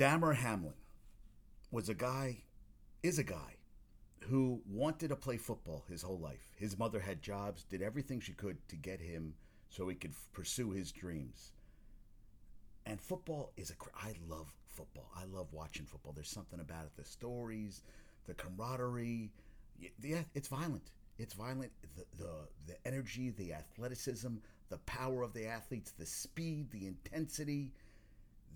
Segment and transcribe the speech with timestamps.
[0.00, 0.72] Damar Hamlin
[1.70, 2.38] was a guy,
[3.02, 3.56] is a guy
[4.20, 6.48] who wanted to play football his whole life.
[6.56, 9.34] His mother had jobs, did everything she could to get him
[9.68, 11.52] so he could pursue his dreams.
[12.86, 13.74] And football is a.
[13.94, 15.10] I love football.
[15.14, 16.14] I love watching football.
[16.14, 16.92] There's something about it.
[16.96, 17.82] The stories,
[18.24, 19.30] the camaraderie.
[20.02, 20.92] Yeah, it's violent.
[21.18, 21.72] It's violent.
[21.94, 22.32] The, the
[22.68, 24.36] the energy, the athleticism,
[24.70, 27.74] the power of the athletes, the speed, the intensity,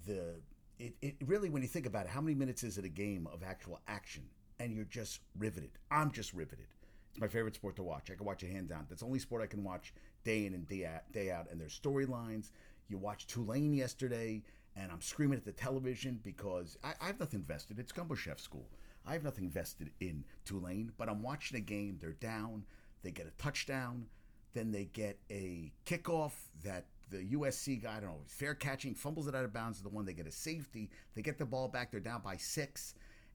[0.06, 0.36] the
[0.78, 3.28] it, it really when you think about it, how many minutes is it a game
[3.32, 4.24] of actual action?
[4.60, 5.70] And you're just riveted.
[5.90, 6.66] I'm just riveted.
[7.10, 8.10] It's my favorite sport to watch.
[8.10, 8.86] I can watch it hand down.
[8.88, 9.94] That's the only sport I can watch
[10.24, 11.10] day in and day out.
[11.12, 11.50] Day out.
[11.50, 12.50] And there's storylines.
[12.88, 14.42] You watch Tulane yesterday,
[14.76, 17.78] and I'm screaming at the television because I, I have nothing vested.
[17.78, 18.68] It's Gumbo Chef School.
[19.06, 21.98] I have nothing vested in Tulane, but I'm watching a game.
[22.00, 22.64] They're down.
[23.02, 24.06] They get a touchdown.
[24.52, 26.32] Then they get a kickoff
[26.62, 29.78] that the USC guy, I don't know, fair catching, fumbles it out of bounds.
[29.78, 30.90] is The one they get a safety.
[31.14, 31.90] They get the ball back.
[31.90, 32.94] They're down by six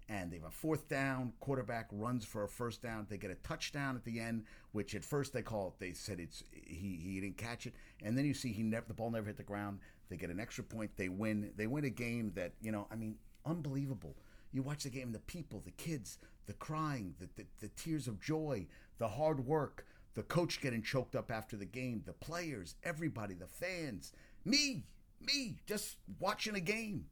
[0.09, 1.34] and they have a fourth down.
[1.39, 3.06] Quarterback runs for a first down.
[3.09, 5.80] They get a touchdown at the end, which at first they call it.
[5.80, 8.94] They said it's he he didn't catch it, and then you see he never the
[8.94, 9.80] ball never hit the ground.
[10.09, 10.92] They get an extra point.
[10.97, 11.52] They win.
[11.56, 12.88] They win a game that you know.
[12.92, 14.16] I mean, unbelievable.
[14.52, 18.20] You watch the game, the people, the kids, the crying, the, the, the tears of
[18.20, 18.66] joy,
[18.97, 19.86] the hard work,
[20.20, 24.12] the coach getting choked up after the game, the players, everybody, the fans,
[24.44, 24.84] me,
[25.22, 27.06] me, just watching a game.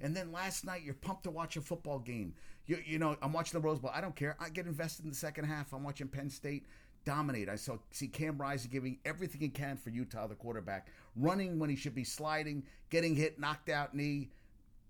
[0.00, 2.32] And then last night, you're pumped to watch a football game.
[2.64, 3.90] You, you know, I'm watching the Rose Bowl.
[3.92, 4.34] I don't care.
[4.40, 5.74] I get invested in the second half.
[5.74, 6.64] I'm watching Penn State
[7.04, 7.50] dominate.
[7.50, 11.68] I saw see Cam Rising giving everything he can for Utah, the quarterback, running when
[11.68, 14.30] he should be sliding, getting hit, knocked out knee.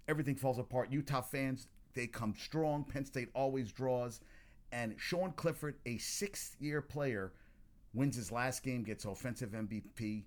[0.07, 0.93] Everything falls apart.
[0.93, 2.85] Utah fans, they come strong.
[2.85, 4.21] Penn State always draws.
[4.71, 7.33] And Sean Clifford, a sixth year player,
[7.95, 10.25] wins his last game, gets offensive MVP.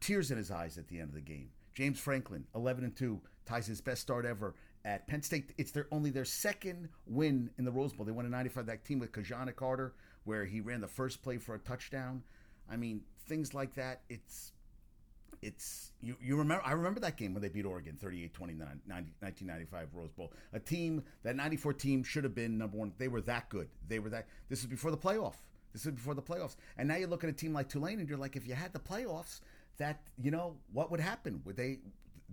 [0.00, 1.50] Tears in his eyes at the end of the game.
[1.74, 5.52] James Franklin, 11 and 2, ties his best start ever at Penn State.
[5.58, 8.06] It's their only their second win in the Rose Bowl.
[8.06, 8.66] They won a '95.
[8.66, 12.22] That team with Ki-Jana Carter, where he ran the first play for a touchdown.
[12.70, 14.02] I mean, things like that.
[14.08, 14.52] It's
[15.42, 20.10] it's you, you remember I remember that game when they beat Oregon 38-29 1995 Rose
[20.10, 23.68] Bowl a team that 94 team should have been number 1 they were that good
[23.88, 25.36] they were that this is before the playoff
[25.72, 28.08] this is before the playoffs and now you look at a team like Tulane and
[28.08, 29.40] you're like if you had the playoffs
[29.78, 31.78] that you know what would happen would they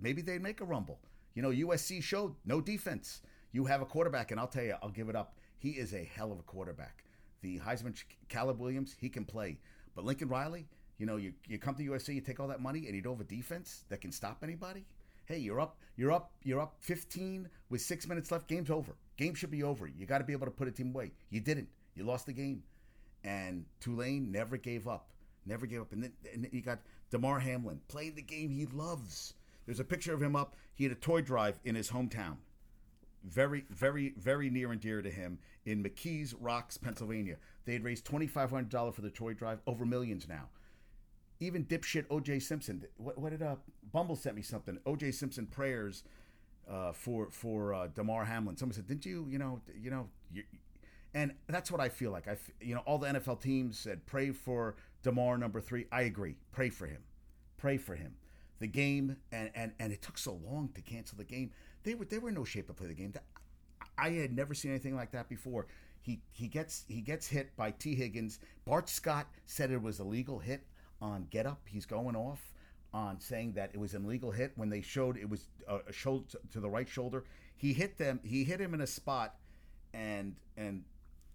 [0.00, 0.98] maybe they'd make a rumble.
[1.34, 3.22] You know, USC showed no defense.
[3.52, 5.36] You have a quarterback, and I'll tell you, I'll give it up.
[5.58, 7.04] He is a hell of a quarterback.
[7.42, 7.94] The Heisman
[8.28, 9.58] Caleb Williams, he can play.
[9.94, 10.66] But Lincoln Riley,
[10.98, 13.14] you know, you, you come to USC, you take all that money, and you don't
[13.14, 14.84] have a defense that can stop anybody.
[15.26, 18.48] Hey, you're up, you're up, you're up 15 with six minutes left.
[18.48, 18.96] Game's over.
[19.16, 19.86] Game should be over.
[19.86, 21.12] You got to be able to put a team away.
[21.30, 21.68] You didn't.
[21.94, 22.62] You lost the game.
[23.24, 25.08] And Tulane never gave up.
[25.46, 25.92] Never gave up.
[25.92, 26.80] And then, you got
[27.10, 29.34] Damar Hamlin playing the game he loves.
[29.66, 30.54] There's a picture of him up.
[30.74, 32.36] He had a toy drive in his hometown.
[33.24, 37.36] Very, very, very near and dear to him in McKees Rocks, Pennsylvania.
[37.64, 40.48] They had raised $2,500 for the toy drive, over millions now.
[41.40, 42.84] Even dipshit OJ Simpson.
[42.96, 43.56] What, what did uh,
[43.92, 44.78] Bumble sent me something?
[44.86, 46.04] OJ Simpson prayers
[46.68, 48.56] uh, for for uh, Damar Hamlin.
[48.56, 50.08] Someone said, "Didn't you, you know, you know?"
[51.14, 52.28] And that's what I feel like.
[52.28, 55.86] I, you know, all the NFL teams said, "Pray for Damar number three.
[55.90, 56.36] I agree.
[56.52, 57.02] Pray for him.
[57.56, 58.14] Pray for him
[58.58, 61.50] the game, and, and, and it took so long to cancel the game.
[61.84, 63.14] They were they were in no shape to play the game.
[63.96, 65.66] I had never seen anything like that before.
[66.02, 68.40] He he gets he gets hit by Tee Higgins.
[68.64, 70.62] Bart Scott said it was a legal hit
[71.00, 71.60] on Get Up.
[71.66, 72.40] He's going off
[72.92, 75.92] on saying that it was an illegal hit when they showed it was uh, a
[75.92, 77.24] shoulder to the right shoulder.
[77.56, 78.20] He hit them.
[78.24, 79.36] He hit him in a spot,
[79.94, 80.84] and and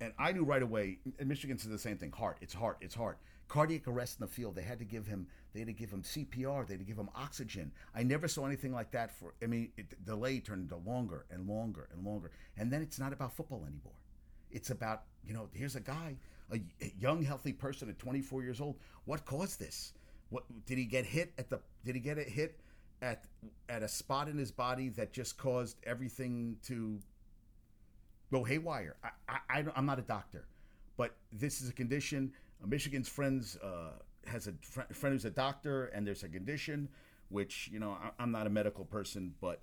[0.01, 0.99] and I knew right away.
[1.19, 2.11] And Michigan said the same thing.
[2.11, 2.37] Heart.
[2.41, 2.77] It's heart.
[2.81, 4.55] It's heart cardiac arrest in the field.
[4.55, 6.65] They had to give him they had to give him CPR.
[6.65, 7.71] They had to give him oxygen.
[7.93, 9.11] I never saw anything like that.
[9.11, 12.31] For I mean, it, delay turned into longer and longer and longer.
[12.57, 13.93] And then it's not about football anymore.
[14.51, 16.17] It's about you know here's a guy,
[16.51, 18.77] a, a young healthy person at 24 years old.
[19.05, 19.93] What caused this?
[20.29, 21.59] What did he get hit at the?
[21.85, 22.59] Did he get it hit
[23.01, 23.25] at
[23.69, 26.99] at a spot in his body that just caused everything to
[28.33, 28.95] go haywire?
[29.03, 30.45] I, I, I'm not a doctor,
[30.97, 32.33] but this is a condition
[32.65, 33.91] Michigan's friends uh,
[34.25, 36.89] has a fr- friend who's a doctor, and there's a condition
[37.29, 39.61] which you know I, am not a medical person, but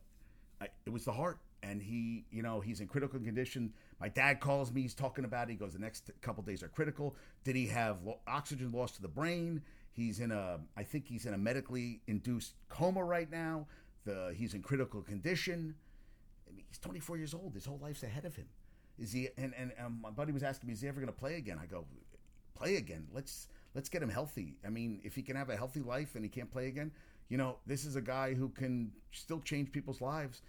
[0.61, 3.73] I, it was the heart, and he you know he's in critical condition.
[4.01, 5.53] My dad calls me, he's talking about it.
[5.53, 7.17] He goes, the next couple days are critical.
[7.45, 9.63] Did he have lo- oxygen loss to the brain?
[9.93, 13.67] He's in a, I think he's in a medically induced coma right now.
[14.05, 15.75] The he's in critical condition.
[16.49, 17.55] I mean, he's 24 years old.
[17.55, 18.47] His whole life's ahead of him.
[19.01, 19.29] Is he?
[19.39, 21.59] And and my buddy was asking me, is he ever going to play again?
[21.63, 21.87] I go,
[22.55, 23.07] play again.
[23.13, 24.59] Let's let's get him healthy.
[24.67, 26.93] I mean, if he can have a healthy life and he can't play again,
[27.29, 30.43] you know, this is a guy who can still change people's lives.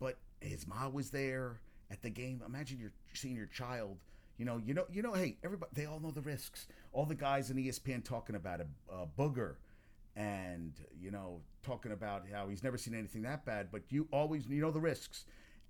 [0.00, 1.60] but his mom was there
[1.90, 2.42] at the game.
[2.46, 3.96] Imagine you're seeing your child.
[4.38, 5.14] You know, you know, you know.
[5.14, 6.66] Hey, everybody, they all know the risks.
[6.92, 9.56] All the guys in ESPN talking about a, uh, Booger,
[10.16, 13.68] and you know, talking about how he's never seen anything that bad.
[13.72, 15.24] But you always, you know, the risks.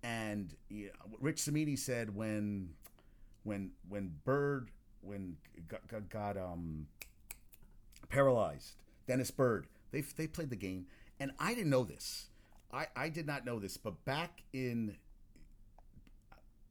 [0.04, 2.68] And you know, Rich Cimini said when,
[3.42, 4.70] when, when Byrd,
[5.00, 5.36] when
[5.66, 6.86] got, got, got um,
[8.10, 8.74] paralyzed,
[9.08, 10.86] Dennis Byrd, they they played the game,
[11.18, 12.26] and I didn't know this.
[12.70, 14.96] I, I did not know this, but back in,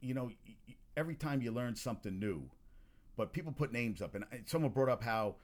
[0.01, 0.29] you know,
[0.95, 2.44] every time you learn something new,
[3.15, 5.36] but people put names up, and someone brought up how,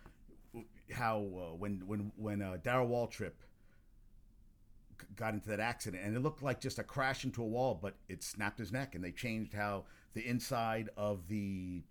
[0.91, 3.31] how uh, when when when uh, Darrell Waltrip
[5.15, 7.95] got into that accident, and it looked like just a crash into a wall, but
[8.07, 11.83] it snapped his neck, and they changed how the inside of the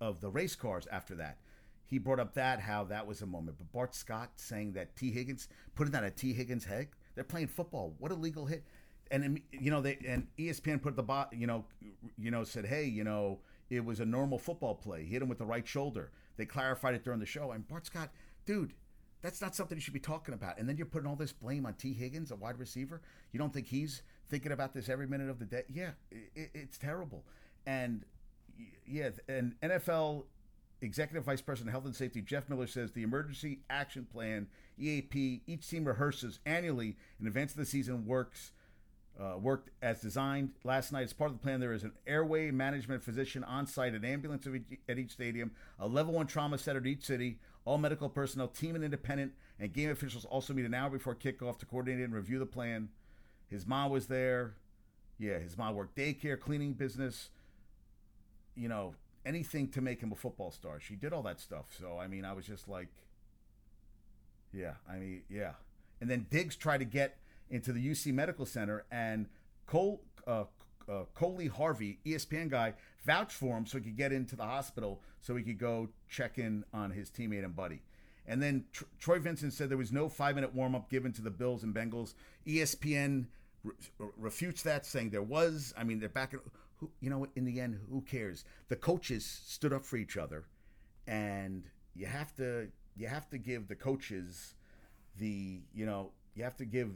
[0.00, 1.38] of the race cars after that.
[1.86, 5.10] He brought up that how that was a moment, but Bart Scott saying that Tee
[5.10, 6.88] Higgins putting that at Tee Higgins' head
[7.18, 7.96] they're playing football.
[7.98, 8.62] What a legal hit!
[9.10, 11.32] And um, you know they and ESPN put the bot.
[11.32, 11.64] You know,
[12.16, 13.40] you know said, hey, you know,
[13.70, 15.04] it was a normal football play.
[15.04, 16.12] Hit him with the right shoulder.
[16.36, 17.50] They clarified it during the show.
[17.50, 18.10] And Bart Scott,
[18.46, 18.74] dude,
[19.22, 20.58] that's not something you should be talking about.
[20.58, 23.00] And then you're putting all this blame on Tee Higgins, a wide receiver.
[23.32, 25.62] You don't think he's thinking about this every minute of the day?
[25.68, 27.24] Yeah, it, it's terrible.
[27.66, 28.04] And
[28.86, 30.24] yeah, and NFL
[30.80, 34.46] Executive Vice President Health and Safety Jeff Miller says the Emergency Action Plan
[34.78, 38.06] (EAP) each team rehearses annually in advance of the season.
[38.06, 38.52] Works
[39.20, 41.02] uh, worked as designed last night.
[41.02, 44.46] As part of the plan, there is an airway management physician on site, an ambulance
[44.88, 47.38] at each stadium, a level one trauma center at each city.
[47.68, 51.58] All medical personnel, team and independent, and game officials also meet an hour before kickoff
[51.58, 52.88] to coordinate and review the plan.
[53.46, 54.54] His mom was there.
[55.18, 57.28] Yeah, his mom worked daycare, cleaning business.
[58.54, 58.94] You know,
[59.26, 60.80] anything to make him a football star.
[60.80, 61.66] She did all that stuff.
[61.78, 62.88] So I mean, I was just like,
[64.50, 65.52] yeah, I mean, yeah.
[66.00, 67.18] And then Diggs tried to get
[67.50, 69.26] into the UC Medical Center, and
[69.66, 70.44] Cole uh,
[70.88, 72.74] uh, Coley Harvey, ESPN guy,
[73.04, 76.38] vouched for him so he could get into the hospital so he could go check
[76.38, 77.82] in on his teammate and buddy.
[78.26, 81.22] And then Tr- Troy Vincent said there was no five minute warm up given to
[81.22, 82.14] the Bills and Bengals.
[82.46, 83.26] ESPN
[83.64, 83.74] re-
[84.16, 85.72] refutes that, saying there was.
[85.76, 86.34] I mean, they're back.
[86.34, 86.40] In,
[86.76, 88.44] who, you know, in the end, who cares?
[88.68, 90.44] The coaches stood up for each other,
[91.06, 91.64] and
[91.94, 94.54] you have to you have to give the coaches
[95.18, 96.90] the you know you have to give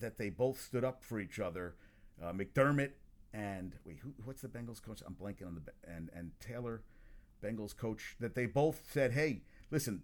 [0.00, 1.74] that they both stood up for each other.
[2.22, 2.90] Uh, McDermott
[3.32, 5.00] and wait, who, what's the Bengals coach?
[5.06, 6.82] I'm blanking on the and and Taylor,
[7.42, 8.16] Bengals coach.
[8.20, 10.02] That they both said, "Hey, listen,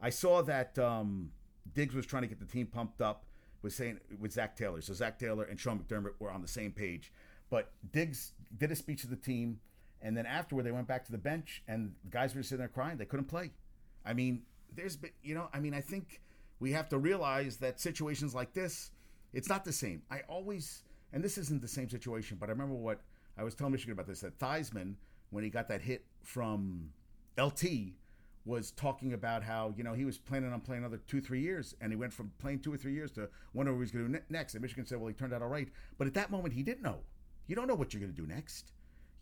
[0.00, 1.30] I saw that um,
[1.74, 3.24] Diggs was trying to get the team pumped up
[3.62, 4.80] was saying with Zac Taylor.
[4.80, 7.12] So Zac Taylor and Sean McDermott were on the same page.
[7.50, 9.60] But Diggs did a speech to the team,
[10.02, 12.68] and then afterward they went back to the bench, and the guys were sitting there
[12.68, 12.98] crying.
[12.98, 13.50] They couldn't play.
[14.04, 14.42] I mean,
[14.74, 16.20] there's been, you know, I mean, I think
[16.60, 18.90] we have to realize that situations like this,
[19.32, 20.02] it's not the same.
[20.10, 20.82] I always,
[21.12, 23.00] and this isn't the same situation, but I remember what
[23.36, 24.94] I was telling Michigan about this that Theismann,
[25.30, 26.90] when he got that hit from
[27.38, 27.64] LT,
[28.44, 31.74] was talking about how you know he was planning on playing another two three years,
[31.80, 34.12] and he went from playing two or three years to wondering what he was going
[34.12, 34.54] to do next.
[34.54, 35.68] And Michigan said, "Well, he turned out all right,"
[35.98, 36.98] but at that moment he didn't know.
[37.46, 38.72] You don't know what you're going to do next.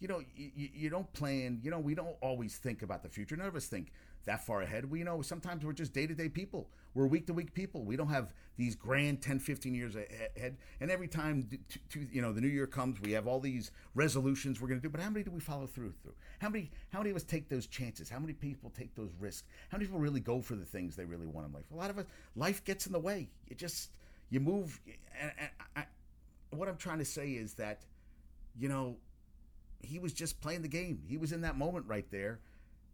[0.01, 1.61] You know, you, you don't plan.
[1.63, 3.37] You know, we don't always think about the future.
[3.37, 3.93] None of us think
[4.27, 4.91] that far ahead.
[4.91, 6.69] We know sometimes we're just day to day people.
[6.95, 7.85] We're week to week people.
[7.85, 10.57] We don't have these grand 10, 15 years ahead.
[10.81, 13.71] And every time to, to, you know the new year comes, we have all these
[13.95, 14.91] resolutions we're going to do.
[14.91, 15.93] But how many do we follow through?
[16.03, 16.71] Through how many?
[16.93, 18.09] How many of us take those chances?
[18.11, 19.47] How many people take those risks?
[19.71, 21.65] How many people really go for the things they really want in life?
[21.73, 23.29] A lot of us, life gets in the way.
[23.49, 23.91] You just
[24.31, 24.81] you move.
[25.21, 25.85] And, and I,
[26.51, 27.83] what I'm trying to say is that,
[28.59, 28.97] you know,
[29.83, 31.03] he was just playing the game.
[31.07, 32.41] He was in that moment right there,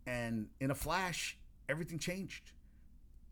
[0.07, 2.53] and in a flash, everything changed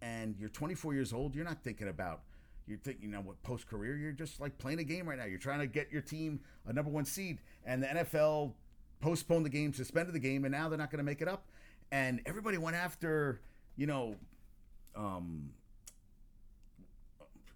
[0.02, 2.22] and you're 24 years old, you're not thinking about
[2.70, 5.24] you're thinking, you know, what post career, you're just like playing a game right now.
[5.24, 8.52] You're trying to get your team a number one seed, and the NFL
[9.00, 11.46] postponed the game, suspended the game, and now they're not going to make it up.
[11.90, 13.40] And everybody went after,
[13.76, 14.14] you know,
[14.94, 15.50] um,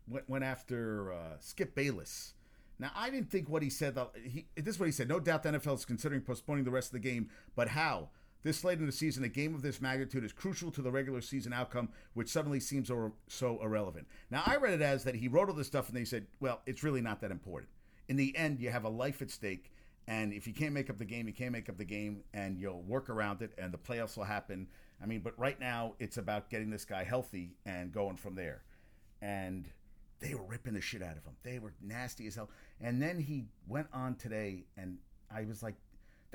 [0.09, 2.35] went, went after uh, Skip Bayless.
[2.81, 3.97] Now, I didn't think what he said.
[4.21, 5.09] He, this is what he said.
[5.09, 8.09] No doubt the NFL is considering postponing the rest of the game, but how?
[8.45, 11.23] This late in the season, a game of this magnitude is crucial to the regular
[11.23, 12.91] season outcome, which suddenly seems
[13.27, 14.07] so irrelevant.
[14.31, 16.61] Now, I read it as that he wrote all this stuff and they said, well,
[16.67, 17.71] it's really not that important.
[18.07, 19.73] In the end, you have a life at stake,
[20.07, 22.59] and if you can't make up the game, you can't make up the game, and
[22.59, 24.69] you'll work around it, and the playoffs will happen.
[25.03, 28.63] I mean, but right now, it's about getting this guy healthy and going from there.
[29.23, 29.65] And
[30.21, 31.33] they were ripping the shit out of him.
[31.43, 32.51] They were nasty as hell.
[32.79, 34.99] And then he went on today, and
[35.35, 35.77] I was like,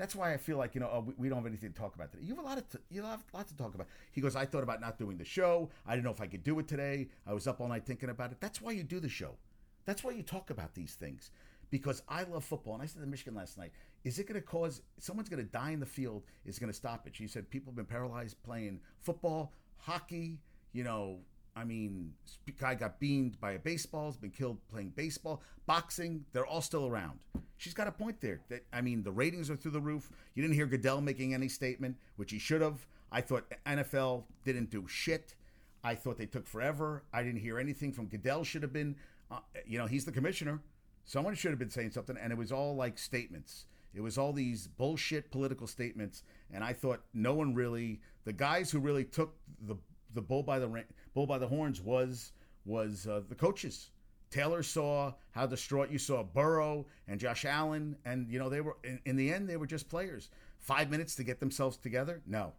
[0.00, 2.10] that's why I feel like you know oh, we, don't have anything to talk about
[2.10, 2.24] today.
[2.24, 3.86] You have a lot of t- you have a lot to talk about.
[4.12, 5.68] He goes, I thought about not doing the show.
[5.86, 7.08] I didn't know if I could do it today.
[7.26, 8.38] I was up all night thinking about it.
[8.40, 9.36] That's why you do the show.
[9.84, 11.32] That's why you talk about these things.
[11.70, 14.46] Because I love football, and I said to Michigan last night, is it going to
[14.46, 16.22] cause someone's going to die in the field?
[16.46, 17.14] Is going to stop it?
[17.14, 20.38] She said people have been paralyzed playing football, hockey.
[20.72, 21.18] You know,
[21.56, 22.12] I mean,
[22.58, 26.24] guy got beamed by a baseball, has been killed playing baseball, boxing.
[26.32, 27.18] They're all still around.
[27.56, 28.40] She's got a point there.
[28.48, 30.10] That I mean, the ratings are through the roof.
[30.34, 32.86] You didn't hear Goodell making any statement, which he should have.
[33.12, 35.34] I thought NFL didn't do shit.
[35.82, 37.02] I thought they took forever.
[37.12, 38.44] I didn't hear anything from Goodell.
[38.44, 38.96] Should have been,
[39.30, 40.60] uh, you know, he's the commissioner.
[41.04, 43.66] Someone should have been saying something, and it was all like statements.
[43.94, 48.00] It was all these bullshit political statements, and I thought no one really.
[48.24, 49.34] The guys who really took
[49.66, 49.76] the
[50.14, 52.32] the bull by the bull by the horns was
[52.64, 53.90] was uh, the coaches.
[54.30, 58.76] Taylor saw how distraught you saw Burrow and Josh Allen, and you know they were
[58.84, 60.30] in, in the end they were just players.
[60.58, 62.22] Five minutes to get themselves together.
[62.26, 62.52] No,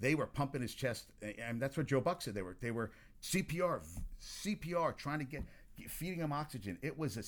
[0.00, 2.34] they were pumping his chest, and that's what Joe Buck said.
[2.34, 2.90] They were they were
[3.22, 3.80] CPR,
[4.22, 5.42] CPR, trying to get
[5.88, 6.78] feeding him oxygen.
[6.82, 7.24] It was a.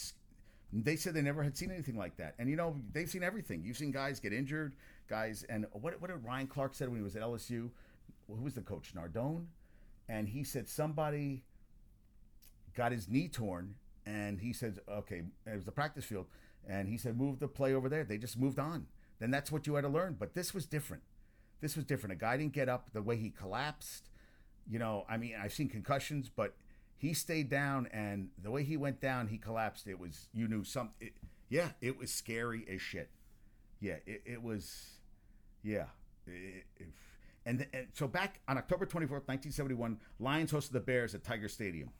[0.72, 3.64] They said they never had seen anything like that, and you know they've seen everything.
[3.64, 4.74] You've seen guys get injured,
[5.08, 7.70] guys, and what what did Ryan Clark said when he was at LSU?
[8.28, 8.94] Who was the coach?
[8.94, 9.46] Nardone,
[10.10, 11.44] and he said somebody
[12.74, 13.74] got his knee torn,
[14.04, 16.26] and he said, okay, it was the practice field,
[16.68, 18.04] and he said move the play over there.
[18.04, 18.86] They just moved on.
[19.18, 20.16] Then that's what you had to learn.
[20.18, 21.02] But this was different
[21.60, 22.12] this was different.
[22.12, 24.08] A guy didn't get up the way he collapsed.
[24.68, 26.54] You know, I mean, I've seen concussions, but
[26.96, 29.86] he stayed down, and the way he went down, he collapsed.
[29.86, 30.90] It was you knew some.
[31.00, 31.12] It,
[31.48, 33.10] yeah, it was scary as shit.
[33.80, 34.90] Yeah, it, it was.
[35.62, 35.86] Yeah,
[36.26, 36.64] it,
[37.50, 41.14] and, and so back on October twenty fourth, nineteen seventy one, Lions hosted the Bears
[41.14, 41.90] at Tiger Stadium.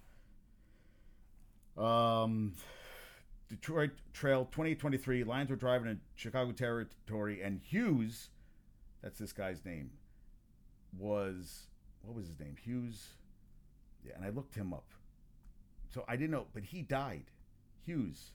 [1.76, 2.54] Um,
[3.48, 5.24] Detroit Trail twenty twenty three.
[5.24, 8.30] Lions were driving in Chicago territory, and Hughes
[9.02, 9.90] that's this guy's name,
[10.96, 11.66] was
[12.02, 12.56] what was his name?
[12.62, 13.08] Hughes.
[14.06, 14.92] Yeah, and I looked him up.
[15.92, 17.24] So I didn't know, but he died.
[17.84, 18.30] Hughes.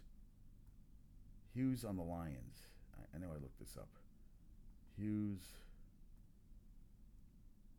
[1.53, 2.67] Hughes on the Lions.
[2.97, 3.89] I, I know I looked this up.
[4.97, 5.41] Hughes.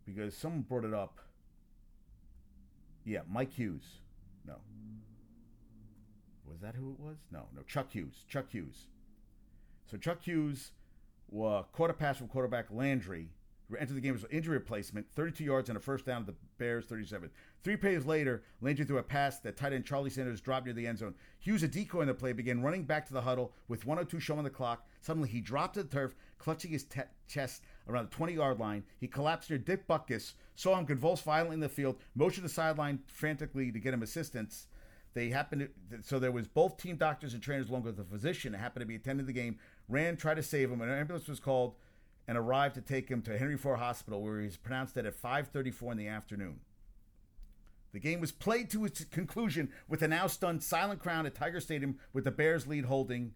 [0.06, 1.20] Because someone brought it up.
[3.04, 3.84] Yeah, Mike Hughes.
[4.46, 4.54] No.
[6.48, 7.16] Was that who it was?
[7.30, 7.62] No, no.
[7.62, 8.24] Chuck Hughes.
[8.28, 8.86] Chuck Hughes.
[9.90, 10.72] So Chuck Hughes
[11.32, 13.28] uh, caught a pass from quarterback Landry,
[13.78, 16.36] entered the game as an injury replacement, 32 yards and a first down to the
[16.58, 17.30] Bears, 37.
[17.62, 20.86] Three plays later, Landry threw a pass that tight end Charlie Sanders dropped near the
[20.86, 21.14] end zone.
[21.40, 24.44] Hughes, a decoy in the play, began running back to the huddle with 102 showing
[24.44, 24.86] the clock.
[25.00, 28.84] Suddenly, he dropped to the turf, clutching his te- chest around the 20 yard line.
[28.98, 33.00] He collapsed near Dick Butkus, saw him convulse violently in the field, motioned the sideline
[33.06, 34.66] frantically to get him assistance.
[35.14, 38.52] They happened to, so there was both team doctors and trainers along with a physician
[38.52, 39.58] that happened to be attending the game.
[39.88, 40.82] Ran tried to save him.
[40.82, 41.74] An ambulance was called
[42.28, 45.14] and arrived to take him to Henry Ford Hospital, where he was pronounced dead at
[45.14, 46.60] 5:34 in the afternoon.
[47.92, 51.60] The game was played to its conclusion with a now stunned silent crowd at Tiger
[51.60, 53.34] Stadium, with the Bears lead holding.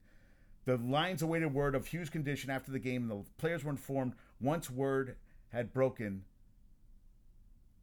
[0.71, 4.13] The Lions awaited word of Hughes' condition after the game, and the players were informed
[4.41, 5.17] once word
[5.49, 6.23] had broken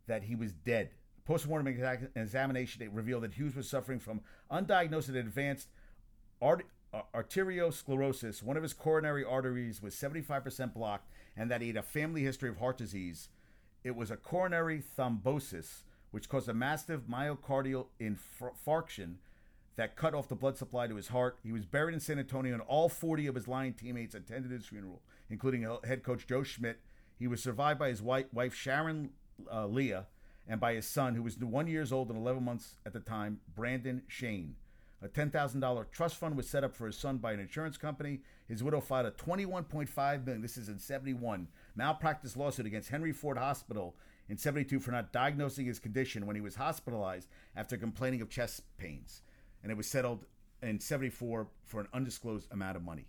[0.05, 0.91] that he was dead.
[1.25, 1.67] Post-mortem
[2.15, 5.67] examination revealed that Hughes was suffering from undiagnosed and advanced
[6.41, 8.41] art- uh, arteriosclerosis.
[8.41, 12.47] One of his coronary arteries was 75% blocked, and that he had a family history
[12.47, 13.27] of heart disease.
[13.83, 19.15] It was a coronary thrombosis, which caused a massive myocardial infarction
[19.77, 21.39] that cut off the blood supply to his heart.
[21.43, 24.65] He was buried in San Antonio, and all 40 of his Lion teammates attended his
[24.65, 26.79] funeral, including head coach Joe Schmidt.
[27.17, 29.11] He was survived by his wife, Sharon
[29.51, 30.07] uh, Leah,
[30.47, 33.39] and by his son, who was one years old and 11 months at the time,
[33.55, 34.55] Brandon Shane.
[35.01, 38.21] A $10,000 trust fund was set up for his son by an insurance company.
[38.47, 43.37] His widow filed a 21.5 million, This is in 71 malpractice lawsuit against Henry Ford
[43.37, 43.95] Hospital
[44.27, 48.63] in 72 for not diagnosing his condition when he was hospitalized after complaining of chest
[48.77, 49.21] pains,
[49.67, 50.25] and it was settled
[50.61, 53.05] in 74 for an undisclosed amount of money.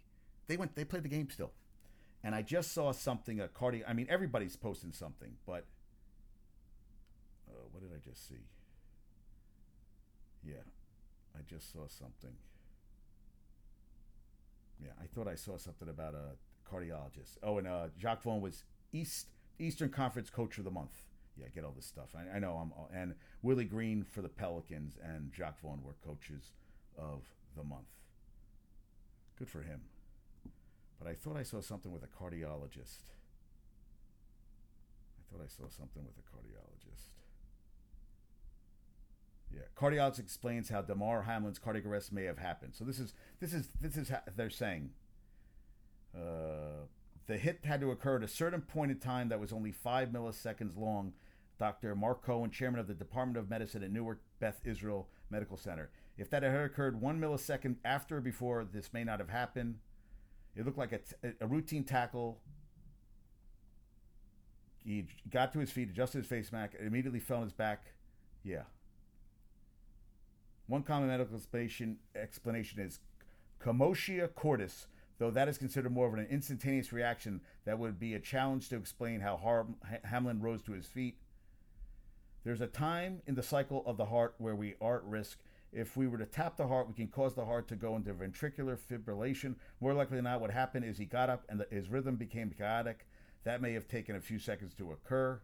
[0.48, 0.74] They went.
[0.74, 1.52] They played the game still,
[2.24, 3.38] and I just saw something.
[3.38, 5.66] A cardi I mean, everybody's posting something, but
[7.78, 8.42] what did I just see?
[10.44, 10.66] Yeah,
[11.36, 12.34] I just saw something.
[14.82, 16.36] Yeah, I thought I saw something about a
[16.68, 17.36] cardiologist.
[17.40, 19.28] Oh, and uh, Jacque Vaughn was East
[19.60, 21.07] Eastern Conference Coach of the Month.
[21.38, 22.14] Yeah, get all this stuff.
[22.16, 26.52] I, I know I'm and Willie Green for the Pelicans and Jacque Vaughn were coaches
[26.97, 27.23] of
[27.57, 27.87] the month.
[29.38, 29.83] Good for him.
[30.99, 33.12] But I thought I saw something with a cardiologist.
[35.18, 37.11] I thought I saw something with a cardiologist.
[39.54, 42.75] Yeah, cardiologist explains how Damar Hamlin's cardiac arrest may have happened.
[42.75, 44.90] So this is this is this is how they're saying.
[46.14, 46.87] Uh,
[47.26, 50.09] the hit had to occur at a certain point in time that was only five
[50.09, 51.12] milliseconds long.
[51.58, 51.94] Dr.
[51.94, 55.90] Mark Cohen, chairman of the Department of Medicine at Newark Beth Israel Medical Center.
[56.16, 59.76] If that had occurred one millisecond after or before, this may not have happened.
[60.56, 61.00] It looked like a,
[61.40, 62.40] a routine tackle.
[64.84, 67.92] He got to his feet, adjusted his face mask, immediately fell on his back.
[68.42, 68.62] Yeah.
[70.66, 73.00] One common medical explanation, explanation is
[73.60, 74.86] commotio cordis,
[75.18, 78.76] though that is considered more of an instantaneous reaction that would be a challenge to
[78.76, 79.66] explain how Har-
[80.04, 81.18] Hamlin rose to his feet.
[82.45, 85.38] There's a time in the cycle of the heart where we are at risk.
[85.73, 88.14] If we were to tap the heart, we can cause the heart to go into
[88.14, 89.57] ventricular fibrillation.
[89.80, 92.50] More likely than not, what happened is he got up and the, his rhythm became
[92.50, 93.07] chaotic.
[93.45, 95.40] That may have taken a few seconds to occur.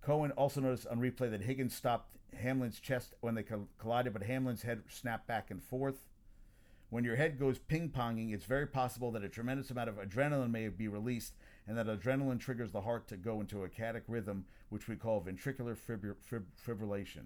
[0.00, 3.44] Cohen also noticed on replay that Higgins stopped Hamlin's chest when they
[3.78, 6.04] collided, but Hamlin's head snapped back and forth.
[6.90, 10.52] When your head goes ping ponging, it's very possible that a tremendous amount of adrenaline
[10.52, 11.34] may be released,
[11.66, 15.20] and that adrenaline triggers the heart to go into a cardiac rhythm, which we call
[15.20, 16.16] ventricular fib-
[16.64, 17.24] fibrillation.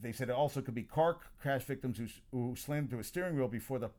[0.00, 3.36] They said it also could be car crash victims who, who slammed into a steering
[3.36, 3.90] wheel before the,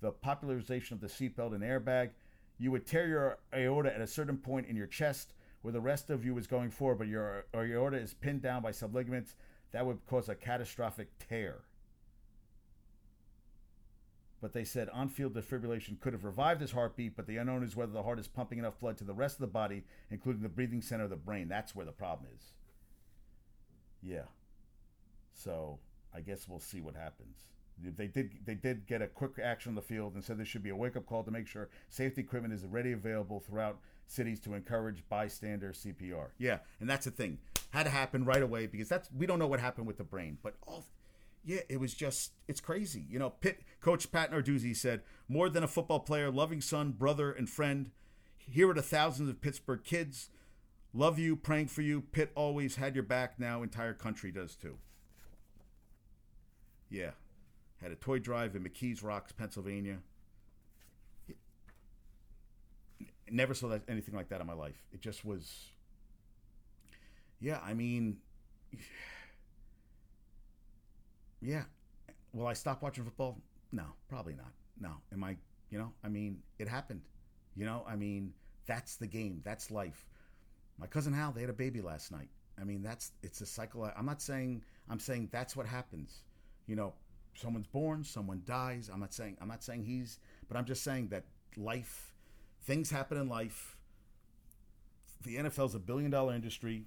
[0.00, 2.10] the popularization of the seatbelt and airbag.
[2.58, 6.10] You would tear your aorta at a certain point in your chest where the rest
[6.10, 9.34] of you is going forward, but your aorta is pinned down by subligaments.
[9.72, 11.62] That would cause a catastrophic tear
[14.40, 17.76] but they said on field defibrillation could have revived his heartbeat, but the unknown is
[17.76, 20.48] whether the heart is pumping enough blood to the rest of the body, including the
[20.48, 21.48] breathing center of the brain.
[21.48, 22.52] That's where the problem is.
[24.02, 24.26] Yeah.
[25.32, 25.78] So
[26.14, 27.36] I guess we'll see what happens.
[27.82, 30.62] They did they did get a quick action on the field and said there should
[30.62, 34.40] be a wake up call to make sure safety equipment is ready available throughout cities
[34.40, 36.28] to encourage bystander CPR.
[36.38, 37.38] Yeah, and that's the thing.
[37.70, 40.38] Had to happen right away because that's we don't know what happened with the brain,
[40.42, 40.86] but all
[41.46, 43.04] yeah, it was just it's crazy.
[43.08, 47.30] You know, Pitt coach Pat Narduzzi said, "More than a football player, loving son, brother,
[47.30, 47.92] and friend.
[48.36, 50.28] Here are the thousands of Pittsburgh kids.
[50.92, 52.00] Love you, praying for you.
[52.00, 53.38] Pitt always had your back.
[53.38, 54.78] Now entire country does too."
[56.90, 57.12] Yeah,
[57.80, 59.98] had a toy drive in McKees Rocks, Pennsylvania.
[63.30, 64.84] Never saw that anything like that in my life.
[64.92, 65.70] It just was.
[67.38, 68.16] Yeah, I mean
[71.40, 71.64] yeah.
[72.32, 73.38] Will I stop watching football?
[73.72, 74.52] No, probably not.
[74.80, 74.92] No.
[75.12, 75.36] Am I,
[75.70, 77.00] you know, I mean, it happened.
[77.54, 78.32] You know, I mean,
[78.66, 79.40] that's the game.
[79.44, 80.06] That's life.
[80.78, 82.28] My cousin Hal, they had a baby last night.
[82.60, 83.90] I mean, that's, it's a cycle.
[83.96, 86.22] I'm not saying, I'm saying that's what happens.
[86.66, 86.94] You know,
[87.34, 88.90] someone's born, someone dies.
[88.92, 90.18] I'm not saying, I'm not saying he's,
[90.48, 91.24] but I'm just saying that
[91.56, 92.12] life,
[92.64, 93.76] things happen in life.
[95.22, 96.84] The NFL's a billion dollar industry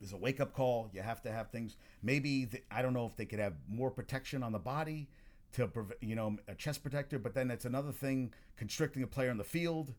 [0.00, 0.90] there's a wake up call.
[0.92, 1.76] You have to have things.
[2.02, 5.08] Maybe the, I don't know if they could have more protection on the body
[5.52, 9.30] to prevent, you know a chest protector, but then it's another thing constricting a player
[9.30, 9.94] on the field.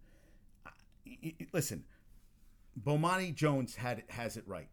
[1.53, 1.83] Listen,
[2.81, 4.69] Bomani Jones had has it right.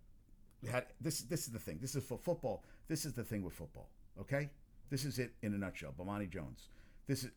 [0.71, 1.79] Had this this is the thing.
[1.81, 2.65] This is for football.
[2.89, 3.89] This is the thing with football.
[4.21, 4.51] Okay,
[4.91, 5.95] this is it in a nutshell.
[5.99, 6.69] Bomani Jones.
[7.07, 7.31] This is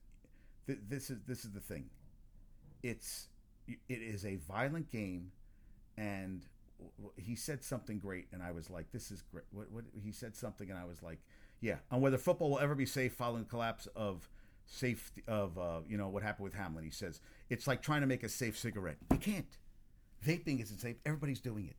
[0.67, 1.89] this is this is the thing.
[2.83, 3.27] It's
[3.67, 5.31] it is a violent game,
[5.97, 6.45] and
[7.17, 10.35] he said something great, and I was like, "This is great." What, what he said
[10.35, 11.19] something, and I was like,
[11.61, 14.29] "Yeah." On whether football will ever be safe following the collapse of
[14.65, 16.83] safety of uh, you know what happened with Hamlin.
[16.83, 18.97] He says it's like trying to make a safe cigarette.
[19.11, 19.57] You can't.
[20.25, 20.97] Vaping isn't safe.
[21.05, 21.75] Everybody's doing it.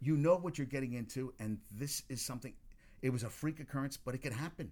[0.00, 2.54] You know what you're getting into, and this is something.
[3.02, 4.70] It was a freak occurrence, but it can happen.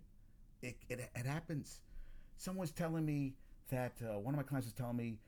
[0.62, 1.80] It it, it happens.
[2.36, 3.34] Someone's telling me
[3.70, 5.18] that uh, one of my clients was telling me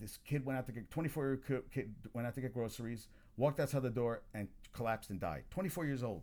[0.00, 3.60] this kid went out to get 24 year kid went out to get groceries, walked
[3.60, 5.44] outside the door and collapsed and died.
[5.50, 6.22] 24 years old.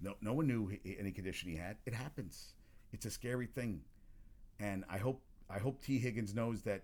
[0.00, 1.76] No, no one knew any condition he had.
[1.86, 2.54] It happens.
[2.92, 3.82] It's a scary thing,
[4.58, 6.82] and I hope I hope Tee Higgins knows that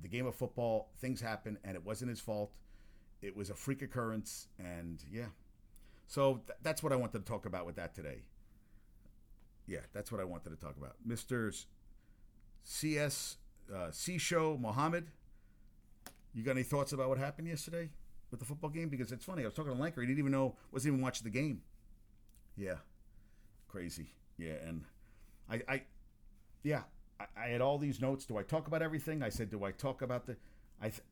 [0.00, 2.52] the game of football things happen and it wasn't his fault.
[3.20, 5.26] It was a freak occurrence, and yeah.
[6.06, 8.22] So th- that's what I wanted to talk about with that today.
[9.66, 11.52] Yeah, that's what I wanted to talk about, Mister
[12.62, 13.36] CS
[13.74, 15.08] uh, Show Mohammed.
[16.32, 17.90] You got any thoughts about what happened yesterday
[18.30, 18.88] with the football game?
[18.88, 19.42] Because it's funny.
[19.42, 20.00] I was talking to Lanker.
[20.00, 21.62] He didn't even know, wasn't even watching the game.
[22.56, 22.76] Yeah,
[23.68, 24.12] crazy.
[24.38, 24.84] Yeah, and
[25.50, 25.82] I, I
[26.62, 26.82] yeah,
[27.18, 28.24] I, I, had all these notes.
[28.26, 29.22] Do I talk about everything?
[29.22, 30.36] I said, do I talk about the?
[30.80, 31.02] I, th-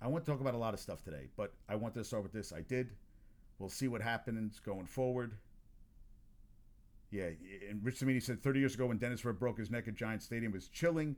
[0.00, 2.22] I want to talk about a lot of stuff today, but I want to start
[2.22, 2.52] with this.
[2.52, 2.90] I did.
[3.58, 5.36] We'll see what happens going forward.
[7.10, 7.28] Yeah,
[7.70, 10.22] and Rich Cimini said 30 years ago when Dennis Webb broke his neck at Giant
[10.22, 11.14] Stadium was chilling.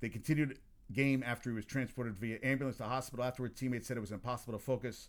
[0.00, 0.58] They continued
[0.92, 3.24] game after he was transported via ambulance to hospital.
[3.24, 5.08] Afterward, teammates said it was impossible to focus.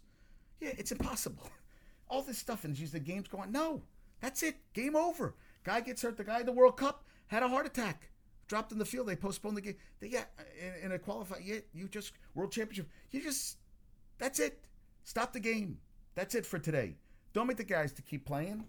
[0.60, 1.50] Yeah, it's impossible.
[2.10, 3.52] All this stuff, and she's the game's going.
[3.52, 3.82] No,
[4.20, 4.56] that's it.
[4.74, 5.36] Game over.
[5.64, 6.18] Guy gets hurt.
[6.18, 8.10] The guy in the World Cup had a heart attack.
[8.48, 9.08] Dropped in the field.
[9.08, 9.76] They postponed the game.
[10.02, 10.26] They yeah,
[10.60, 11.38] in, in a qualify.
[11.42, 12.90] Yeah, you just world championship.
[13.12, 13.58] You just
[14.18, 14.60] that's it.
[15.04, 15.78] Stop the game.
[16.16, 16.96] That's it for today.
[17.34, 18.66] Don't make the guys to keep playing.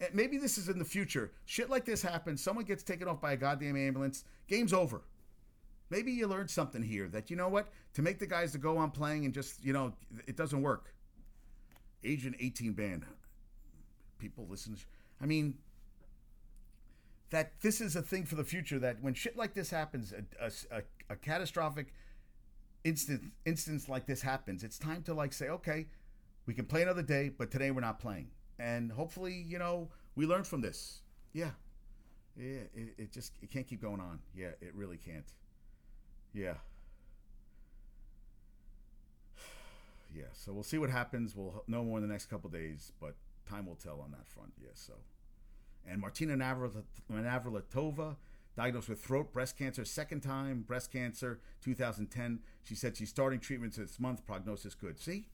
[0.00, 1.32] And maybe this is in the future.
[1.44, 2.42] Shit like this happens.
[2.42, 4.24] Someone gets taken off by a goddamn ambulance.
[4.46, 5.02] Game's over.
[5.90, 8.76] Maybe you learned something here that you know what to make the guys to go
[8.76, 9.94] on playing and just you know
[10.26, 10.94] it doesn't work.
[12.04, 13.04] Agent 18 band
[14.18, 14.76] People listen.
[15.20, 15.54] I mean,
[17.30, 18.78] that this is a thing for the future.
[18.78, 21.92] That when shit like this happens, a, a, a, catastrophic
[22.84, 25.86] instance instance like this happens, it's time to like say, okay,
[26.46, 30.26] we can play another day, but today we're not playing, and hopefully, you know, we
[30.26, 31.02] learn from this.
[31.32, 31.50] Yeah,
[32.36, 34.18] yeah, it, it just it can't keep going on.
[34.34, 35.26] Yeah, it really can't.
[36.38, 36.54] Yeah.
[40.14, 41.34] Yeah, so we'll see what happens.
[41.34, 43.16] We'll know more in the next couple days, but
[43.48, 44.52] time will tell on that front.
[44.62, 44.94] Yeah, so.
[45.86, 48.16] And Martina Navratilova,
[48.56, 52.38] diagnosed with throat breast cancer, second time breast cancer, 2010.
[52.62, 54.24] She said she's starting treatments this month.
[54.24, 55.00] Prognosis good.
[55.00, 55.26] See?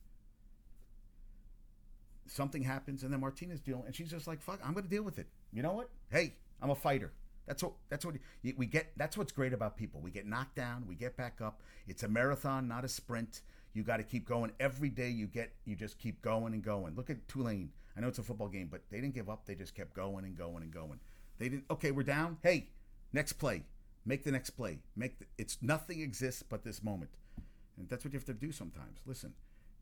[2.25, 5.03] Something happens, and then Martina's dealing, and she's just like, "Fuck, I'm going to deal
[5.03, 5.89] with it." You know what?
[6.09, 7.11] Hey, I'm a fighter.
[7.47, 8.15] That's what that's what
[8.57, 8.91] we get.
[8.97, 10.01] That's what's great about people.
[10.01, 11.61] We get knocked down, we get back up.
[11.87, 13.41] It's a marathon, not a sprint.
[13.73, 15.09] You got to keep going every day.
[15.09, 16.95] You get you just keep going and going.
[16.95, 17.71] Look at Tulane.
[17.95, 19.45] I know it's a football game, but they didn't give up.
[19.45, 20.99] They just kept going and going and going.
[21.37, 21.65] They didn't.
[21.69, 22.37] Okay, we're down.
[22.41, 22.69] Hey,
[23.13, 23.63] next play.
[24.05, 24.79] Make the next play.
[24.95, 27.11] Make the, it's nothing exists but this moment,
[27.77, 28.99] and that's what you have to do sometimes.
[29.05, 29.33] Listen,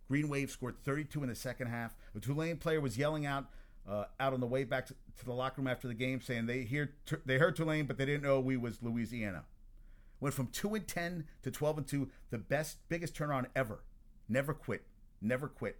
[0.07, 1.95] Green Wave scored 32 in the second half.
[2.15, 3.45] A Tulane player was yelling out
[3.87, 6.45] uh, out on the way back to, to, the locker room after the game, saying
[6.45, 6.93] they hear
[7.25, 9.43] they heard Tulane, but they didn't know we was Louisiana.
[10.19, 13.83] Went from two and ten to twelve and two, the best, biggest turnaround ever.
[14.29, 14.85] Never quit,
[15.21, 15.77] never quit,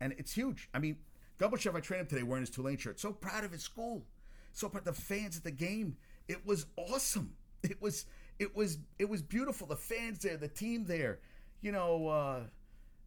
[0.00, 0.68] and it's huge.
[0.74, 0.98] I mean,
[1.38, 3.00] Double Chef, I trained him today wearing his Tulane shirt.
[3.00, 4.04] So proud of his school,
[4.52, 4.86] so proud.
[4.86, 5.96] of The fans at the game,
[6.28, 7.34] it was awesome.
[7.62, 8.06] It was,
[8.38, 9.66] it was, it was beautiful.
[9.66, 11.18] The fans there, the team there.
[11.60, 12.40] You know, uh,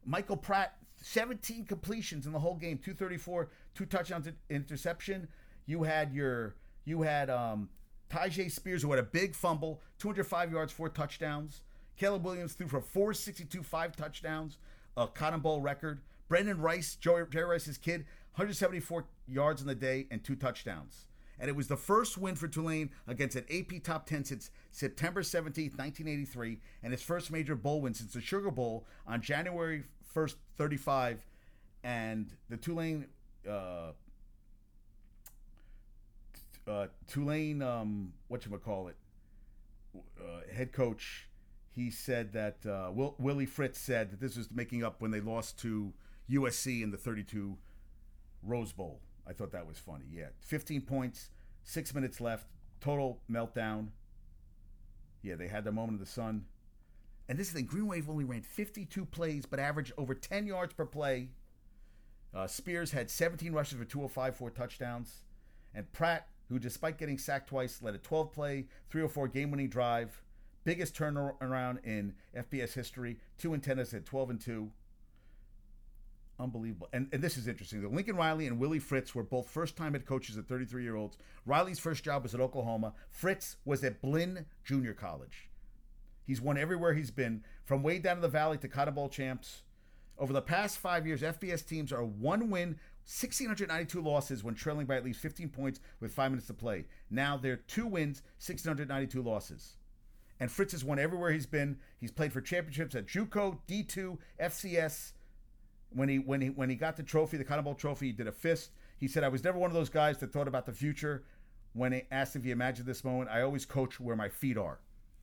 [0.05, 5.27] Michael Pratt 17 completions in the whole game, 234, two touchdowns, interception.
[5.65, 7.69] You had your you had um
[8.09, 11.61] Tyjae Spears who had a big fumble, 205 yards, four touchdowns.
[11.97, 14.57] Caleb Williams threw for 462, five touchdowns,
[14.97, 16.01] a Cotton Bowl record.
[16.27, 21.07] Brendan Rice, Jerry, Jerry Rice's kid, 174 yards in the day and two touchdowns.
[21.39, 25.23] And it was the first win for Tulane against an AP top 10 since September
[25.23, 30.37] 17, 1983, and his first major bowl win since the Sugar Bowl on January first
[30.57, 31.25] 35,
[31.83, 33.05] and the Tulane
[33.49, 33.91] uh,
[36.67, 38.95] uh, Tulane um, what you call it
[40.19, 41.27] uh, head coach.
[41.73, 45.21] He said that uh, Will, Willie Fritz said that this was making up when they
[45.21, 45.93] lost to
[46.29, 47.57] USC in the 32
[48.43, 48.99] Rose Bowl.
[49.27, 50.05] I thought that was funny.
[50.11, 51.29] Yeah, 15 points,
[51.63, 52.47] six minutes left,
[52.81, 53.87] total meltdown.
[55.21, 56.45] Yeah, they had the moment of the sun.
[57.29, 60.73] And this is the Green Wave only ran 52 plays, but averaged over 10 yards
[60.73, 61.29] per play.
[62.33, 65.23] Uh, Spears had 17 rushes for 205, four touchdowns.
[65.73, 70.21] And Pratt, who despite getting sacked twice, led a 12 play, 304 game winning drive.
[70.63, 73.17] Biggest turnaround in FBS history.
[73.39, 74.71] 2 antennas 10 has had 12 and 2.
[76.39, 76.89] Unbelievable.
[76.91, 77.81] And, and this is interesting.
[77.81, 80.95] The Lincoln Riley and Willie Fritz were both first time head coaches at 33 year
[80.95, 81.17] olds.
[81.45, 82.93] Riley's first job was at Oklahoma.
[83.09, 85.50] Fritz was at Blinn Junior College.
[86.23, 89.63] He's won everywhere he's been, from way down in the valley to Cotton Bowl champs.
[90.17, 94.95] Over the past five years, FBS teams are one win, 1,692 losses when trailing by
[94.95, 96.85] at least 15 points with five minutes to play.
[97.09, 99.77] Now they're two wins, 1,692 losses.
[100.39, 101.77] And Fritz has won everywhere he's been.
[101.99, 105.13] He's played for championships at JUCO, D2, FCS.
[105.93, 108.27] When he when he when he got the trophy, the Cotton Bowl trophy, he did
[108.27, 108.71] a fist.
[108.97, 111.25] He said, "I was never one of those guys that thought about the future.
[111.73, 114.79] When he asked if he imagined this moment, I always coach where my feet are."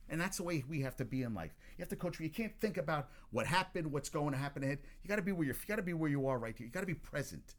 [0.09, 1.55] And that's the way we have to be in life.
[1.77, 2.19] You have to coach.
[2.19, 4.79] You can't think about what happened, what's going to happen ahead.
[5.03, 5.55] You got to be where you're.
[5.55, 6.65] You got to be where you are right here.
[6.65, 7.55] You got to be present.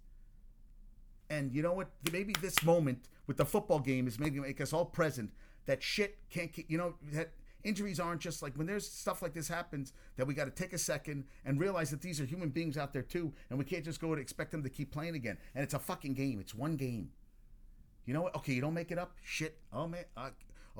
[1.29, 1.91] And you know what?
[2.13, 5.31] Maybe this moment with the football game is maybe make us all present.
[5.67, 6.51] That shit can't.
[6.69, 7.31] You know that
[7.63, 10.73] injuries aren't just like when there's stuff like this happens that we got to take
[10.73, 13.85] a second and realize that these are human beings out there too, and we can't
[13.85, 15.39] just go and expect them to keep playing again.
[15.55, 16.41] And it's a fucking game.
[16.41, 17.11] It's one game.
[18.07, 18.35] You know what?
[18.37, 19.13] Okay, you don't make it up.
[19.23, 19.59] Shit.
[19.73, 20.05] Oh man.
[20.17, 20.31] Uh,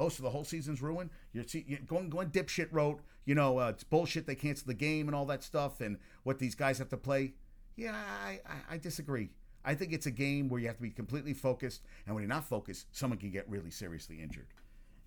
[0.01, 1.11] oh, so the whole season's ruined.
[1.33, 3.01] You're, you're going going dipshit wrote.
[3.27, 4.27] You know, uh, it's bullshit.
[4.27, 7.35] They cancel the game and all that stuff, and what these guys have to play.
[7.77, 9.31] Yeah, I, I, I disagree.
[9.65, 12.29] I think it's a game where you have to be completely focused, and when you're
[12.29, 14.49] not focused, someone can get really seriously injured,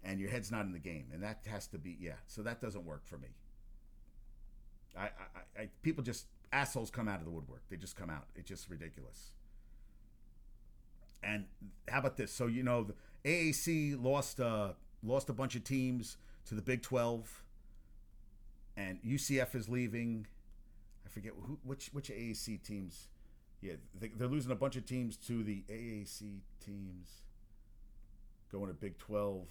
[0.04, 2.14] and your head's not in the game, and that has to be yeah.
[2.28, 3.30] So that doesn't work for me.
[4.96, 7.64] I, I, I people just assholes come out of the woodwork.
[7.70, 8.28] They just come out.
[8.36, 9.32] It's just ridiculous.
[11.24, 11.46] And
[11.88, 12.32] how about this?
[12.32, 12.96] So you know, the
[13.30, 17.44] AAC lost uh, lost a bunch of teams to the Big Twelve,
[18.76, 20.28] and UCF is leaving.
[21.06, 23.08] I forget who, which which AAC teams
[23.62, 27.10] Yeah, they, they're losing a bunch of teams to the AAC teams.
[28.52, 29.48] Going to Big 12.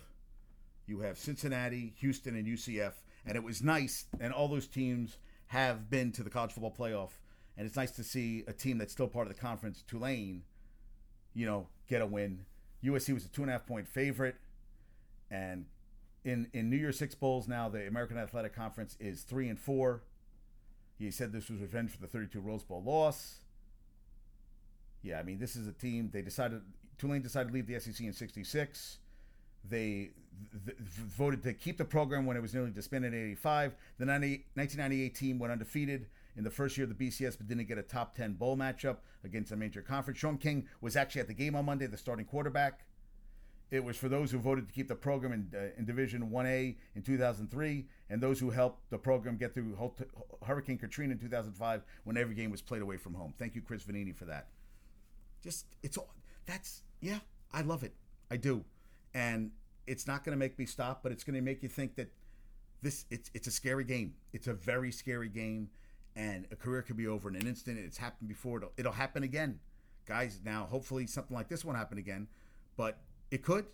[0.86, 2.92] You have Cincinnati, Houston, and UCF.
[3.24, 7.10] And it was nice, and all those teams have been to the college football playoff.
[7.56, 10.42] And it's nice to see a team that's still part of the conference, Tulane,
[11.34, 12.44] you know, get a win.
[12.84, 14.36] USC was a two and a half point favorite.
[15.30, 15.66] And
[16.24, 20.02] in, in New Year's Six Bowls now, the American Athletic Conference is three and four.
[20.98, 23.36] He said this was revenge for the 32 Rose Bowl loss.
[25.02, 26.10] Yeah, I mean, this is a team.
[26.12, 26.60] They decided
[26.96, 28.98] Tulane decided to leave the SEC in '66.
[29.68, 30.10] They
[30.64, 33.74] th- voted to keep the program when it was nearly disbanded in '85.
[33.98, 37.68] The 90, 1998 team went undefeated in the first year of the BCS, but didn't
[37.68, 40.18] get a top 10 bowl matchup against a major conference.
[40.18, 42.80] Shaun King was actually at the game on Monday, the starting quarterback.
[43.70, 46.76] It was for those who voted to keep the program in, uh, in Division 1A
[46.94, 49.74] in 2003 and those who helped the program get through
[50.44, 53.32] Hurricane Katrina in 2005 when every game was played away from home.
[53.38, 54.48] Thank you, Chris Vannini, for that.
[55.42, 56.14] Just, it's all,
[56.44, 57.94] that's, yeah, I love it.
[58.30, 58.62] I do.
[59.14, 59.52] And
[59.86, 62.12] it's not going to make me stop, but it's going to make you think that
[62.82, 64.14] this, it's, it's a scary game.
[64.34, 65.70] It's a very scary game.
[66.14, 67.78] And a career could be over in an instant.
[67.78, 68.58] It's happened before.
[68.58, 69.60] It'll, it'll happen again.
[70.06, 72.26] Guys, now hopefully something like this won't happen again.
[72.76, 72.98] But
[73.30, 73.66] it could,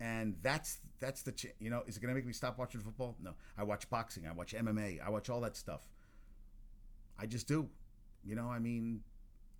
[0.00, 3.16] and that's that's the ch- you know is it gonna make me stop watching football?
[3.22, 5.82] No, I watch boxing, I watch MMA, I watch all that stuff.
[7.18, 7.68] I just do,
[8.24, 8.48] you know.
[8.48, 9.02] I mean,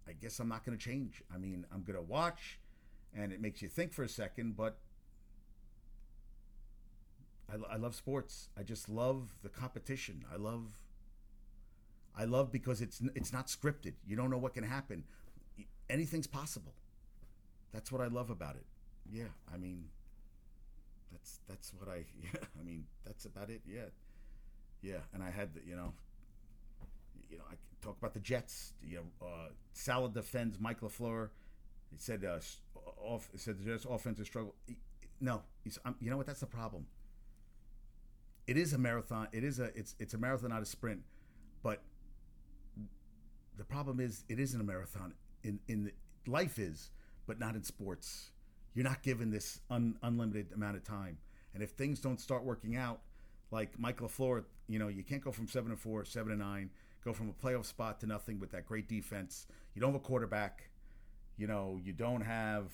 [0.09, 1.23] I guess I'm not gonna change.
[1.33, 2.59] I mean, I'm gonna watch,
[3.15, 4.79] and it makes you think for a second, but.
[7.51, 8.49] I, I love sports.
[8.59, 10.25] I just love the competition.
[10.33, 10.79] I love
[12.17, 13.95] I love because it's it's not scripted.
[14.07, 15.05] You don't know what can happen.
[15.89, 16.75] Anything's possible.
[17.73, 18.67] That's what I love about it
[19.11, 19.85] yeah, I mean,
[21.11, 23.63] that's that's what I yeah, I mean that's about it.
[23.67, 23.91] Yeah,
[24.81, 25.93] yeah, and I had the, you know,
[27.31, 28.73] you know I talk about the Jets.
[28.83, 31.31] You know, uh, Saleh defends Mike LaFleur.
[31.91, 32.39] He said uh,
[33.01, 33.29] off.
[33.33, 34.55] He said the Jets offensive struggle.
[35.21, 36.27] No, he's um, you know what?
[36.27, 36.87] That's the problem.
[38.47, 39.29] It is a marathon.
[39.33, 41.03] It is a it's it's a marathon, not a sprint.
[41.63, 41.83] But
[43.57, 45.15] the problem is, it isn't a marathon.
[45.45, 45.93] In in the,
[46.31, 46.91] life is,
[47.27, 48.33] but not in sports
[48.75, 51.19] you're not given this un, unlimited amount of time.
[51.55, 53.01] And if things don't start working out,
[53.51, 56.71] like Mike LaFleur, you know, you can't go from seven and four, seven and nine,
[57.05, 59.47] go from a playoff spot to nothing with that great defense.
[59.75, 60.71] You don't have a quarterback.
[61.37, 62.73] You know, you don't have.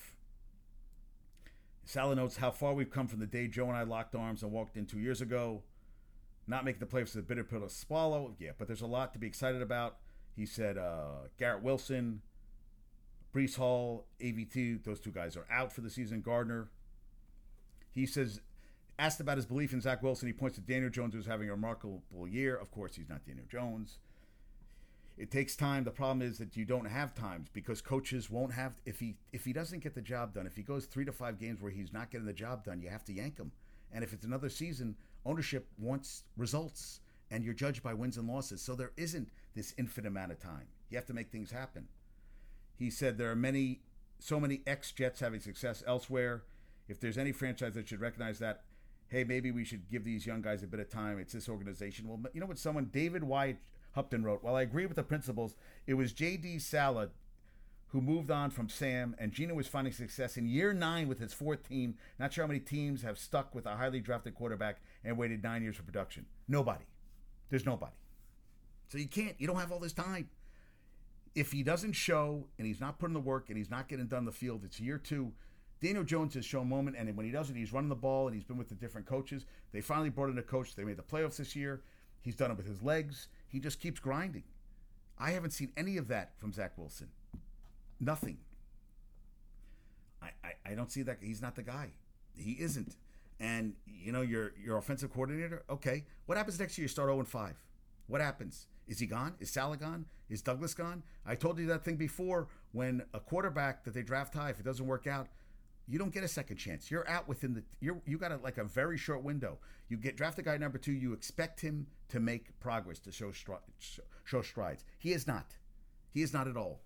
[1.84, 4.52] Saleh notes how far we've come from the day Joe and I locked arms and
[4.52, 5.62] walked in two years ago.
[6.46, 8.34] Not making the playoffs is a bitter pill to swallow.
[8.38, 9.96] Yeah, but there's a lot to be excited about.
[10.38, 12.22] He said uh, Garrett Wilson,
[13.35, 16.20] Breece Hall, AVT, those two guys are out for the season.
[16.20, 16.68] Gardner,
[17.90, 18.40] he says,
[19.01, 21.53] asked about his belief in Zach Wilson, he points to Daniel Jones, who's having a
[21.53, 22.55] remarkable year.
[22.55, 23.98] Of course, he's not Daniel Jones.
[25.16, 25.83] It takes time.
[25.83, 28.74] The problem is that you don't have times because coaches won't have.
[28.87, 31.40] If he if he doesn't get the job done, if he goes three to five
[31.40, 33.51] games where he's not getting the job done, you have to yank him.
[33.92, 34.94] And if it's another season,
[35.27, 37.01] ownership wants results,
[37.33, 38.62] and you're judged by wins and losses.
[38.62, 40.68] So there isn't this infinite amount of time.
[40.88, 41.88] You have to make things happen.
[42.77, 43.81] He said there are many,
[44.18, 46.44] so many ex Jets having success elsewhere.
[46.88, 48.62] If there's any franchise that should recognize that,
[49.09, 51.18] hey, maybe we should give these young guys a bit of time.
[51.18, 52.09] It's this organization.
[52.09, 52.59] Well, you know what?
[52.59, 53.59] Someone, David Wyatt
[53.97, 55.55] Hupton wrote, while I agree with the principles,
[55.87, 56.61] it was J.D.
[56.61, 57.11] Saleh
[57.88, 61.33] who moved on from Sam, and Geno was finding success in year nine with his
[61.33, 61.97] fourth team.
[62.18, 65.62] Not sure how many teams have stuck with a highly drafted quarterback and waited nine
[65.62, 66.27] years for production.
[66.47, 66.85] Nobody.
[67.49, 67.92] There's nobody.
[68.88, 70.29] So you can't, you don't have all this time
[71.38, 74.24] if he doesn't show and he's not putting the work and he's not getting done
[74.24, 75.33] the field, it's year two.
[75.81, 78.42] Daniel Jones has shown moment, and when he doesn't, he's running the ball and he's
[78.42, 79.46] been with the different coaches.
[79.70, 80.74] They finally brought in a coach.
[80.74, 81.83] They made the playoffs this year.
[82.20, 83.29] He's done it with his legs.
[83.46, 84.42] He just keeps grinding.
[85.16, 87.11] I haven't seen any of that from Zach Wilson.
[88.01, 88.38] Nothing.
[90.20, 91.18] I, I, I don't see that.
[91.20, 91.90] He's not the guy.
[92.37, 92.96] He isn't.
[93.38, 95.62] And you know, your your offensive coordinator.
[95.70, 96.85] Okay, what happens next year?
[96.85, 97.62] You start zero oh and five.
[98.09, 98.66] What happens?
[98.88, 99.35] Is he gone?
[99.38, 100.07] Is Saleh gone?
[100.31, 101.03] Is Douglas gone?
[101.24, 102.48] I told you that thing before.
[102.72, 105.29] When a quarterback that they draft high, if it doesn't work out,
[105.87, 106.90] you don't get a second chance.
[106.90, 109.59] You're out within the you're you got a, like a very short window.
[109.88, 110.92] You get draft a guy number two.
[110.92, 113.31] You expect him to make progress to show
[114.24, 114.85] show strides.
[114.98, 115.57] He is not.
[116.11, 116.81] He is not at all.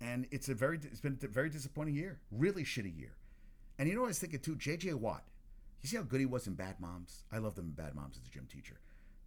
[0.00, 2.20] And it's a very it's been a very disappointing year.
[2.30, 3.16] Really shitty year.
[3.78, 4.56] And you know what I was thinking too?
[4.56, 4.94] J.J.
[4.94, 5.24] Watt.
[5.80, 7.24] You see how good he was in Bad Moms?
[7.32, 8.78] I loved him in Bad Moms as a gym teacher.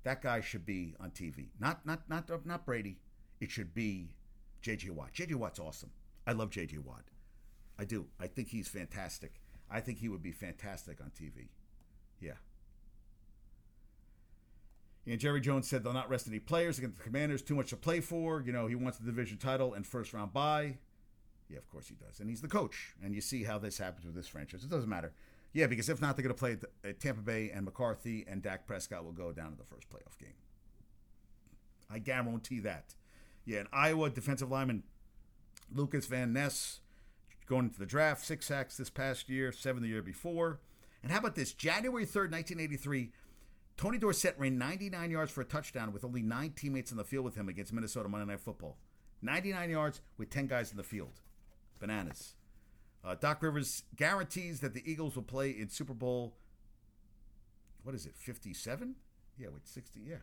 [0.06, 1.48] That guy should be on TV.
[1.60, 3.00] Not not not not Brady.
[3.42, 4.12] It should be
[4.62, 4.92] J.J.
[4.92, 5.12] Watt.
[5.12, 5.34] J.J.
[5.34, 5.90] Watt's awesome.
[6.26, 6.78] I love J.J.
[6.78, 7.04] Watt.
[7.78, 8.06] I do.
[8.20, 9.42] I think he's fantastic.
[9.70, 11.50] I think he would be fantastic on TV.
[12.22, 12.34] Yeah.
[15.08, 17.42] And Jerry Jones said they'll not rest any players against the Commanders.
[17.42, 18.42] Too much to play for.
[18.42, 20.78] You know, he wants the division title and first round bye.
[21.50, 22.20] Yeah, of course he does.
[22.20, 22.96] And he's the coach.
[23.04, 24.64] And you see how this happens with this franchise.
[24.64, 25.14] It doesn't matter.
[25.56, 28.42] Yeah, because if not, they're going to play at uh, Tampa Bay, and McCarthy and
[28.42, 30.34] Dak Prescott will go down to the first playoff game.
[31.90, 32.94] I guarantee that.
[33.46, 34.84] Yeah, and Iowa defensive lineman
[35.74, 36.82] Lucas Van Ness
[37.48, 40.60] going into the draft, six sacks this past year, seven the year before.
[41.02, 41.54] And how about this?
[41.54, 43.12] January 3rd, 1983,
[43.78, 47.24] Tony Dorsett ran 99 yards for a touchdown with only nine teammates in the field
[47.24, 48.76] with him against Minnesota Monday Night Football.
[49.22, 51.22] 99 yards with 10 guys in the field.
[51.80, 52.36] Bananas.
[53.06, 56.34] Uh, Doc Rivers guarantees that the Eagles will play in Super Bowl,
[57.84, 58.96] what is it, 57?
[59.38, 60.16] Yeah, wait, 60, yeah.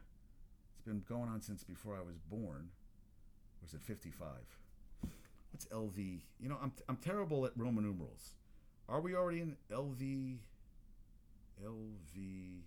[0.75, 2.71] It's been going on since before I was born.
[3.63, 4.29] Was it 55?
[5.53, 5.97] What's LV?
[6.41, 8.35] You know, I'm, I'm terrible at Roman numerals.
[8.89, 10.39] Are we already in LV?
[11.65, 12.63] LVII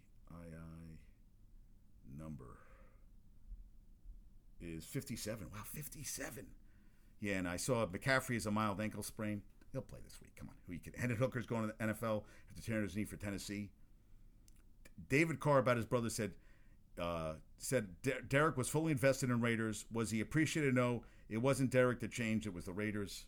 [2.17, 2.58] number
[4.62, 5.47] is 57.
[5.54, 6.45] Wow, 57.
[7.19, 9.41] Yeah, and I saw McCaffrey has a mild ankle sprain.
[9.76, 10.32] He'll play this week.
[10.38, 10.56] Come on.
[10.68, 10.94] Who you can?
[10.94, 13.72] Hendon Hooker's going to the NFL after tearing his knee for Tennessee.
[15.10, 16.32] David Carr about his brother said,
[16.98, 17.90] uh, said
[18.30, 19.84] Derek was fully invested in Raiders.
[19.92, 20.76] Was he appreciated?
[20.76, 22.48] No, it wasn't Derek that changed.
[22.48, 23.26] It was the Raiders.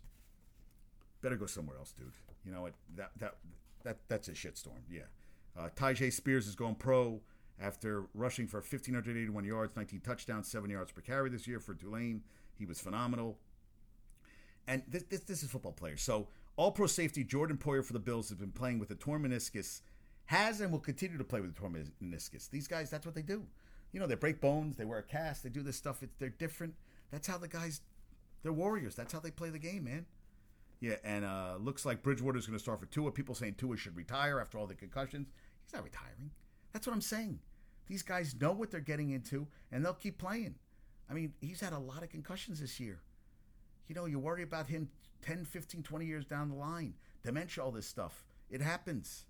[1.21, 2.13] Better go somewhere else, dude.
[2.45, 2.75] You know what?
[2.95, 3.35] That that
[3.83, 4.83] that that's a shitstorm.
[4.89, 5.01] Yeah.
[5.59, 7.19] Uh, Tyjae Spears is going pro
[7.59, 12.21] after rushing for 1,581 yards, 19 touchdowns, 7 yards per carry this year for Tulane.
[12.57, 13.37] He was phenomenal.
[14.67, 16.01] And this, this, this is football players.
[16.01, 19.23] So, all pro safety Jordan Poyer for the Bills has been playing with a torn
[19.23, 19.81] meniscus,
[20.25, 22.49] has and will continue to play with a torn meniscus.
[22.49, 23.45] These guys, that's what they do.
[23.93, 26.03] You know, they break bones, they wear a cast, they do this stuff.
[26.19, 26.73] They're different.
[27.11, 27.81] That's how the guys,
[28.43, 28.95] they're warriors.
[28.95, 30.05] That's how they play the game, man.
[30.81, 33.11] Yeah, and uh, looks like Bridgewater's going to start for Tua.
[33.11, 35.27] People saying Tua should retire after all the concussions.
[35.63, 36.31] He's not retiring.
[36.73, 37.39] That's what I'm saying.
[37.87, 40.55] These guys know what they're getting into, and they'll keep playing.
[41.09, 42.99] I mean, he's had a lot of concussions this year.
[43.87, 44.89] You know, you worry about him
[45.21, 46.93] 10, 15, 20 years down the line.
[47.23, 48.25] Dementia, all this stuff.
[48.49, 49.25] It happens.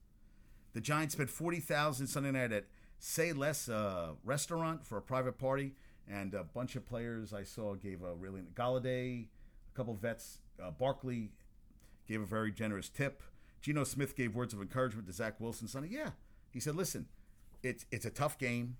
[0.74, 2.66] The Giants spent 40000 Sunday night at
[3.00, 5.74] Say Less uh, restaurant for a private party,
[6.08, 10.72] and a bunch of players I saw gave a really Golladay, a couple vets, uh,
[10.72, 11.32] Barkley
[12.08, 13.22] gave a very generous tip.
[13.62, 15.90] Geno Smith gave words of encouragement to Zach Wilson Sunday.
[15.92, 16.12] Yeah,
[16.52, 17.08] he said, "Listen,
[17.64, 18.78] it's it's a tough game,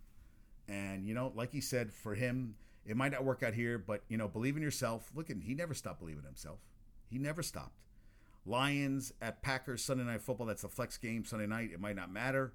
[0.68, 4.04] and you know, like he said, for him, it might not work out here, but
[4.08, 5.12] you know, believe in yourself.
[5.16, 6.60] Look, at he never stopped believing in himself.
[7.10, 7.80] He never stopped.
[8.46, 10.48] Lions at Packers Sunday night football.
[10.48, 11.72] That's the flex game Sunday night.
[11.74, 12.54] It might not matter.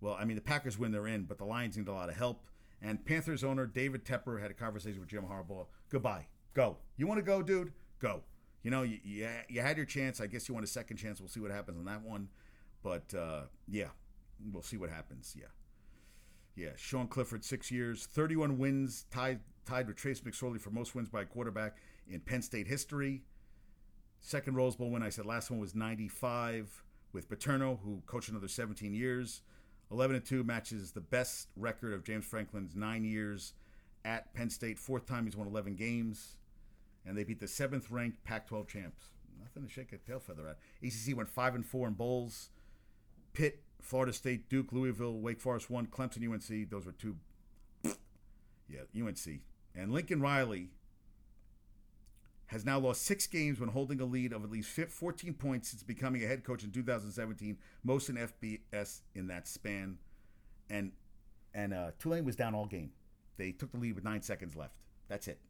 [0.00, 2.16] Well, I mean, the Packers win, they're in, but the Lions need a lot of
[2.16, 2.44] help.
[2.82, 5.66] And Panthers owner David Tepper had a conversation with Jim Harbaugh.
[5.90, 6.26] Goodbye.
[6.52, 6.76] Go.
[6.96, 7.72] You want to go, dude?
[7.98, 8.22] Go.
[8.62, 10.20] You know, you, you, you had your chance.
[10.20, 11.20] I guess you want a second chance.
[11.20, 12.28] We'll see what happens on that one.
[12.82, 13.88] But uh, yeah,
[14.52, 15.34] we'll see what happens.
[15.38, 15.46] Yeah.
[16.56, 21.08] Yeah, Sean Clifford, six years, 31 wins, tied tied with Trace McSorley for most wins
[21.08, 21.76] by a quarterback
[22.08, 23.22] in Penn State history.
[24.26, 28.48] Second Rose Bowl win, I said last one was 95 with Paterno, who coached another
[28.48, 29.42] 17 years.
[29.92, 33.52] 11 and 2 matches the best record of James Franklin's nine years
[34.04, 34.80] at Penn State.
[34.80, 36.38] Fourth time he's won 11 games.
[37.06, 39.04] And they beat the seventh ranked Pac 12 champs.
[39.40, 40.58] Nothing to shake a tail feather at.
[40.82, 42.50] ACC went 5 and 4 in bowls.
[43.32, 46.68] Pitt Florida State, Duke, Louisville, Wake Forest one, Clemson, UNC.
[46.68, 47.14] Those were two.
[48.68, 49.42] Yeah, UNC.
[49.76, 50.70] And Lincoln Riley
[52.46, 55.82] has now lost six games when holding a lead of at least 14 points since
[55.82, 59.98] becoming a head coach in 2017, most in FBS in that span.
[60.70, 60.92] And
[61.54, 62.90] and uh, Tulane was down all game.
[63.38, 64.74] They took the lead with nine seconds left.
[65.08, 65.40] That's it.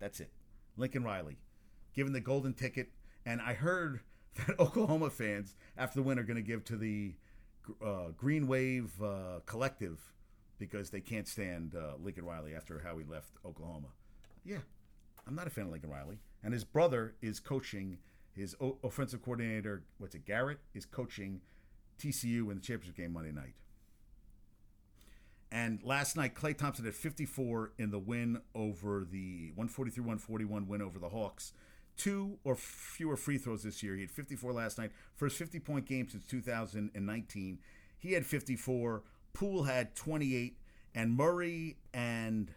[0.00, 0.30] That's it.
[0.76, 1.38] Lincoln Riley,
[1.94, 2.88] given the golden ticket.
[3.24, 4.00] And I heard
[4.46, 7.14] that Oklahoma fans after the win are going to give to the
[7.82, 10.00] uh, Green Wave uh, Collective
[10.58, 13.88] because they can't stand uh, Lincoln Riley after how he left Oklahoma.
[14.44, 14.58] Yeah,
[15.26, 17.98] I'm not a fan of Lincoln Riley, and his brother is coaching.
[18.32, 21.40] His o- offensive coordinator, what's it, Garrett, is coaching
[21.98, 23.54] TCU in the championship game Monday night.
[25.52, 30.82] And last night, Klay Thompson had 54 in the win over the 143 141 win
[30.82, 31.52] over the Hawks
[31.96, 33.94] two or fewer free throws this year.
[33.94, 34.92] He had 54 last night.
[35.14, 37.58] First 50 point game since 2019.
[37.98, 39.02] He had 54.
[39.32, 40.58] Poole had 28,
[40.94, 42.52] and Murray and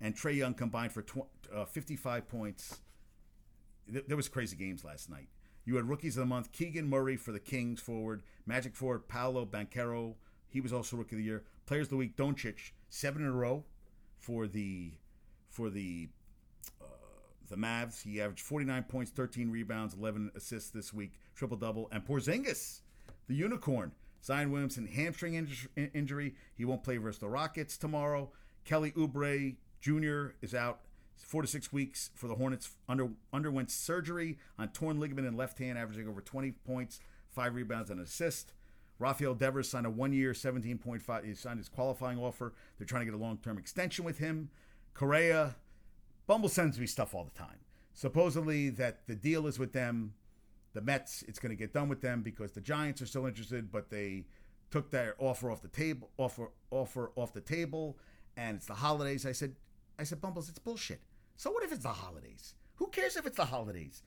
[0.00, 2.80] and Trae Young combined for tw- uh, 55 points.
[3.88, 5.28] There was crazy games last night.
[5.64, 9.44] You had rookies of the month: Keegan Murray for the Kings forward, Magic forward Paolo
[9.44, 10.14] Banchero.
[10.48, 11.44] He was also rookie of the year.
[11.66, 13.64] Players of the week: Doncic, seven in a row
[14.18, 14.92] for the
[15.48, 16.08] for the
[17.48, 18.02] the Mavs.
[18.02, 21.88] He averaged 49 points, 13 rebounds, 11 assists this week, triple double.
[21.92, 22.80] And Porzingis,
[23.28, 23.92] the unicorn,
[24.22, 25.34] Zion Williamson hamstring
[25.94, 26.34] injury.
[26.54, 28.30] He won't play versus the Rockets tomorrow.
[28.64, 30.28] Kelly Oubre Jr.
[30.42, 30.80] is out
[31.16, 32.70] four to six weeks for the Hornets.
[32.88, 37.00] Under underwent surgery on torn ligament in left hand, averaging over 20 points,
[37.30, 38.52] five rebounds, and an assist.
[38.98, 41.24] Rafael Devers signed a one-year, 17.5.
[41.24, 42.54] He signed his qualifying offer.
[42.78, 44.48] They're trying to get a long-term extension with him.
[44.94, 45.56] Correa,
[46.26, 47.58] Bumble sends me stuff all the time.
[47.92, 50.14] Supposedly that the deal is with them,
[50.72, 51.22] the Mets.
[51.28, 54.24] It's going to get done with them because the Giants are still interested, but they
[54.70, 56.10] took their offer off the table.
[56.18, 57.98] Offer offer off the table,
[58.36, 59.24] and it's the holidays.
[59.24, 59.54] I said,
[59.98, 61.00] I said, Bumbles, it's bullshit.
[61.36, 62.54] So what if it's the holidays?
[62.76, 64.02] Who cares if it's the holidays?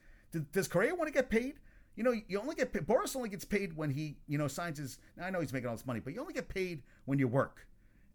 [0.52, 1.54] Does Correa want to get paid?
[1.96, 4.78] You know, you only get paid, Boras only gets paid when he, you know, signs
[4.78, 4.98] his.
[5.16, 7.28] Now I know he's making all this money, but you only get paid when you
[7.28, 7.66] work.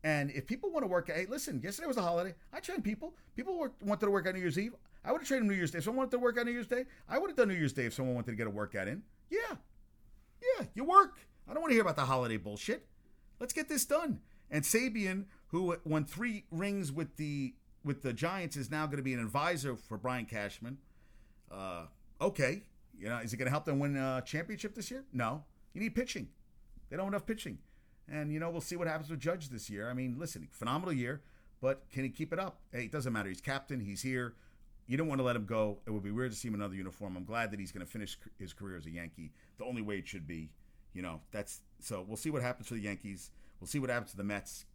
[0.04, 2.36] And if people want to work, hey, listen, yesterday was a holiday.
[2.54, 3.16] I trained people.
[3.36, 4.76] People worked, wanted to work on New Year's Eve.
[5.04, 5.80] I would have trained New Year's Day.
[5.80, 7.74] If someone wanted to work on New Year's Day, I would have done New Year's
[7.74, 9.04] Day if someone wanted to get a workout in.
[9.30, 9.56] Yeah.
[10.60, 11.18] Yeah, you work.
[11.48, 12.88] I don't want to hear about the holiday bullshit.
[13.40, 14.20] Let's get this done.
[14.50, 17.56] And Sabean, who won three rings with the
[17.86, 20.80] with the Giants, is now going to be an advisor for Brian Cashman.
[21.52, 21.84] Uh,
[22.20, 22.64] okay,
[22.98, 25.06] you know, is it going to help them win a championship this year?
[25.14, 25.44] No.
[25.74, 26.30] You need pitching.
[26.90, 27.60] They don't have enough pitching.
[28.12, 29.90] And, you know, we'll see what happens with Judge this year.
[29.90, 31.22] I mean, listen, phenomenal year,
[31.62, 32.60] but can he keep it up?
[32.72, 33.30] Hey, it doesn't matter.
[33.30, 33.80] He's captain.
[33.80, 34.34] He's here.
[34.88, 35.80] You don't want to let him go.
[35.88, 37.18] It would be weird to see him in another uniform.
[37.18, 39.32] I'm glad that he's going to finish his career as a Yankee.
[39.58, 40.50] The only way it should be.
[40.94, 43.32] You know, that's so we'll see what happens for the Yankees.
[43.60, 44.66] We'll see what happens to the Mets.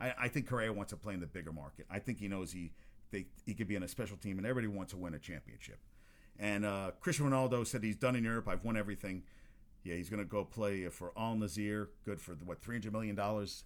[0.00, 1.86] I, I think Correa wants to play in the bigger market.
[1.90, 2.72] I think he knows he
[3.10, 5.78] they, he could be on a special team, and everybody wants to win a championship.
[6.38, 8.48] And uh, Cristiano Ronaldo said he's done in Europe.
[8.48, 9.24] I've won everything.
[9.82, 11.88] Yeah, he's going to go play for Al Nassr.
[12.04, 13.64] Good for what three hundred million dollars,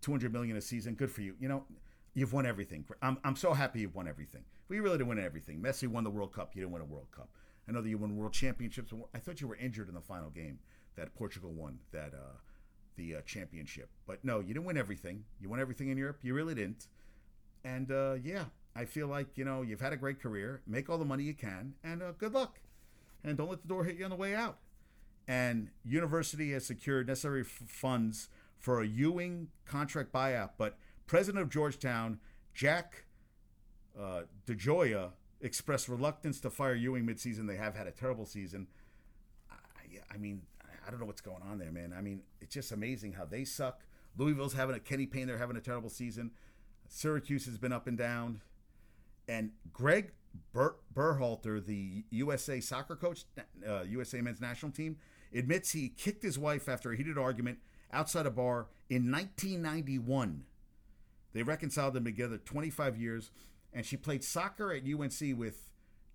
[0.00, 0.94] two hundred million a season.
[0.94, 1.34] Good for you.
[1.38, 1.64] You know,
[2.14, 2.84] you've won everything.
[3.02, 4.44] I'm I'm so happy you've won everything.
[4.68, 5.60] We really didn't win everything.
[5.60, 6.54] Messi won the World Cup.
[6.54, 7.28] You didn't win a World Cup.
[7.68, 8.92] I know that you won World Championships.
[9.14, 10.58] I thought you were injured in the final game
[10.96, 12.38] that Portugal won that uh,
[12.96, 13.88] the uh, championship.
[14.06, 15.24] But no, you didn't win everything.
[15.40, 16.18] You won everything in Europe.
[16.22, 16.86] You really didn't.
[17.64, 18.44] And uh, yeah,
[18.74, 20.62] I feel like you know you've had a great career.
[20.66, 22.60] Make all the money you can, and uh, good luck.
[23.24, 24.58] And don't let the door hit you on the way out.
[25.26, 28.28] And university has secured necessary f- funds
[28.58, 32.20] for a Ewing contract buyout, but president of Georgetown,
[32.54, 33.04] Jack
[34.00, 37.46] uh, DeGioia, expressed reluctance to fire Ewing midseason.
[37.48, 38.68] They have had a terrible season.
[39.50, 40.42] I, I mean,
[40.86, 41.94] I don't know what's going on there, man.
[41.96, 43.80] I mean, it's just amazing how they suck.
[44.16, 45.26] Louisville's having a Kenny Payne.
[45.26, 46.30] They're having a terrible season.
[46.88, 48.40] Syracuse has been up and down.
[49.28, 50.12] And Greg
[50.54, 53.24] Berhalter, the USA soccer coach,
[53.66, 54.96] uh, USA men's national team,
[55.34, 57.58] admits he kicked his wife after a heated argument
[57.92, 60.44] outside a bar in 1991.
[61.32, 63.30] They reconciled them together 25 years,
[63.72, 65.70] and she played soccer at UNC with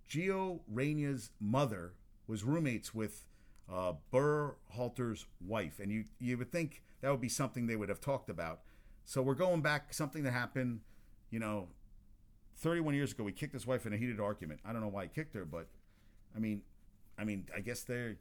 [0.10, 1.94] Gio Reyna's mother,
[2.28, 3.26] was roommates with
[3.72, 5.80] uh, Berhalter's wife.
[5.80, 8.62] And you, you would think that would be something they would have talked about.
[9.06, 10.82] So we're going back, something that happened,
[11.30, 11.70] you know,
[12.58, 13.24] 31 years ago.
[13.24, 14.60] We kicked his wife in a heated argument.
[14.66, 15.68] I don't know why he kicked her, but
[16.36, 16.62] I mean,
[17.18, 18.18] I mean, I guess they're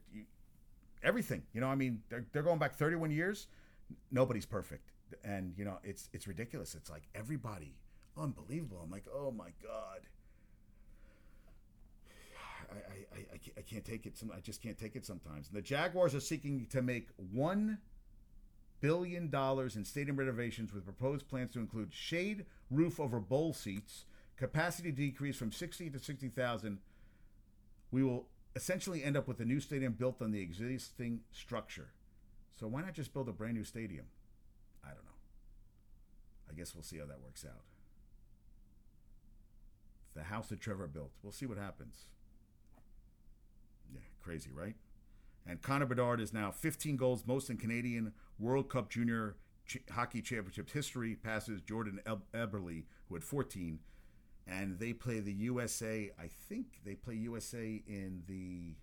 [1.03, 1.43] everything.
[1.53, 3.47] You know, I mean, they're, they're going back 31 years.
[4.11, 4.91] Nobody's perfect,
[5.23, 6.75] and you know, it's it's ridiculous.
[6.75, 7.75] It's like everybody,
[8.17, 8.79] unbelievable.
[8.81, 10.01] I'm like, oh my god.
[13.13, 14.13] I, I, can't take it.
[14.35, 15.47] I just can't take it sometimes.
[15.49, 17.79] And the Jaguars are seeking to make one
[18.79, 24.05] billion dollars in stadium renovations with proposed plans to include shade roof over bowl seats,
[24.37, 26.79] capacity decrease from 60 to 60,000.
[27.91, 31.89] We will essentially end up with a new stadium built on the existing structure.
[32.59, 34.05] So why not just build a brand new stadium?
[34.83, 35.11] I don't know.
[36.49, 37.63] I guess we'll see how that works out.
[40.15, 41.11] The house that Trevor built.
[41.23, 42.07] We'll see what happens.
[44.21, 44.75] Crazy, right?
[45.47, 50.21] And Connor Bedard is now 15 goals, most in Canadian World Cup Junior Ch- Hockey
[50.21, 51.99] Championships history, passes Jordan
[52.33, 53.79] Eberle, who had 14.
[54.47, 56.11] And they play the USA.
[56.19, 58.75] I think they play USA in the.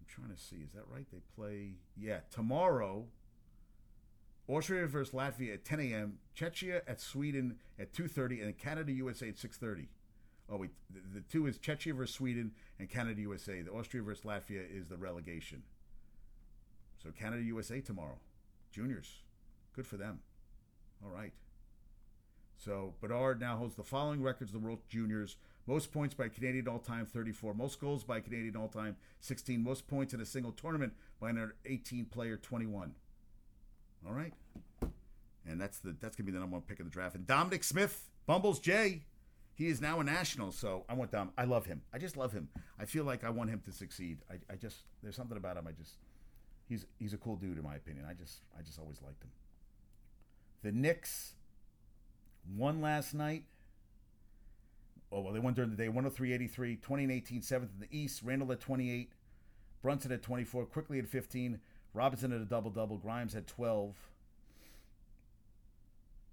[0.00, 0.56] I'm trying to see.
[0.56, 1.06] Is that right?
[1.12, 1.76] They play.
[1.96, 3.06] Yeah, tomorrow.
[4.48, 6.18] Austria versus Latvia at 10 a.m.
[6.36, 9.86] Czechia at Sweden at 2:30, and Canada USA at 6:30.
[10.52, 13.62] Oh wait, the, the two is Czechia versus Sweden and Canada USA.
[13.62, 15.62] The Austria versus Latvia is the relegation.
[17.02, 18.18] So Canada USA tomorrow,
[18.70, 19.22] juniors,
[19.74, 20.20] good for them.
[21.02, 21.32] All right.
[22.58, 25.36] So Bedard now holds the following records of the World Juniors:
[25.66, 30.20] most points by Canadian all-time 34, most goals by Canadian all-time 16, most points in
[30.20, 32.92] a single tournament by an 18 player 21.
[34.06, 34.34] All right.
[35.46, 37.14] And that's the that's gonna be the number one pick of the draft.
[37.14, 39.02] And Dominic Smith, Bumbles J,
[39.54, 41.30] he is now a national, so I want Dom.
[41.36, 41.82] I love him.
[41.92, 42.48] I just love him.
[42.78, 44.18] I feel like I want him to succeed.
[44.30, 45.66] I, I just there's something about him.
[45.66, 45.98] I just
[46.68, 48.06] he's he's a cool dude in my opinion.
[48.08, 49.30] I just I just always liked him.
[50.62, 51.34] The Knicks
[52.56, 53.44] won last night.
[55.10, 55.88] Oh well, they won during the day.
[55.88, 58.22] 103-83, 20 and 18, seventh in the East.
[58.24, 59.12] Randle at 28,
[59.82, 61.60] Brunson at 24, Quickley at 15,
[61.92, 63.94] Robinson at a double double, Grimes at 12.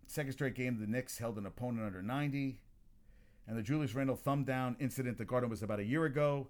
[0.07, 2.59] Second straight game, the Knicks held an opponent under 90.
[3.49, 6.49] And the Julius Randle thumb down incident the Garden was about a year ago.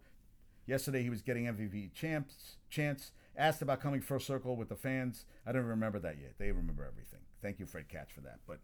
[0.65, 3.13] Yesterday he was getting MVP champs, chance.
[3.37, 5.23] Asked about coming first circle with the fans.
[5.47, 6.33] I don't remember that yet.
[6.37, 7.21] They remember everything.
[7.41, 8.39] Thank you, Fred Katz, for that.
[8.45, 8.59] But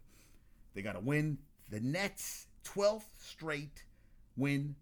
[0.74, 1.38] they got a win.
[1.70, 3.84] The Nets, 12th straight
[4.36, 4.76] win.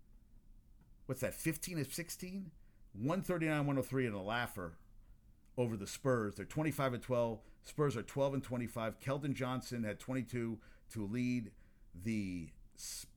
[1.07, 2.51] What's that, 15 of 16?
[2.95, 4.79] 139 103 and a laugher
[5.57, 6.35] over the Spurs.
[6.35, 7.41] They're 25 and 12.
[7.63, 8.99] Spurs are 12 and 25.
[8.99, 10.59] Keldon Johnson had 22
[10.91, 11.53] to lead
[12.03, 13.14] the Spurs.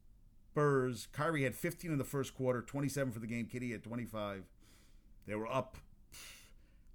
[0.58, 3.46] Kyrie had 15 in the first quarter, 27 for the game.
[3.46, 4.44] KD had 25.
[5.28, 5.78] They were up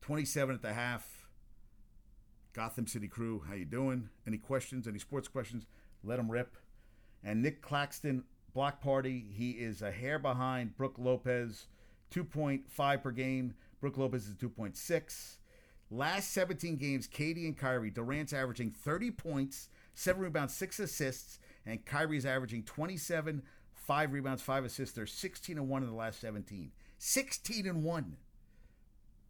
[0.01, 1.29] 27 at the half.
[2.55, 4.09] Gotham City crew, how you doing?
[4.27, 4.89] Any questions?
[4.89, 5.65] Any sports questions?
[6.03, 6.57] Let them rip.
[7.23, 9.27] And Nick Claxton, block party.
[9.31, 11.69] He is a hair behind Brook Lopez,
[12.13, 13.55] 2.5 per game.
[13.81, 15.37] Brook Lopez is 2.6.
[15.89, 21.85] Last 17 games, KD and Kyrie, Durant's averaging 30 points, 7 rebounds, 6 assists, and
[21.85, 23.43] Kyrie's averaging 27,
[23.73, 24.95] 5 rebounds, 5 assists.
[24.95, 26.73] They're 16 and 1 in the last 17.
[26.99, 28.17] 16 and 1.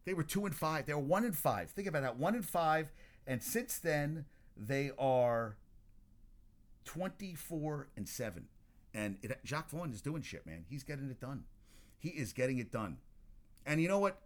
[0.05, 0.87] They were 2 and 5.
[0.87, 1.71] They were 1 and 5.
[1.71, 2.17] Think about that.
[2.17, 2.93] 1 and 5.
[3.27, 4.25] And since then,
[4.57, 5.57] they are
[6.85, 8.47] 24 and 7.
[8.95, 10.65] And it, Jacque Vaughn is doing shit, man.
[10.69, 11.45] He's getting it done.
[11.99, 12.99] He is getting it done.
[13.65, 14.21] And you know what?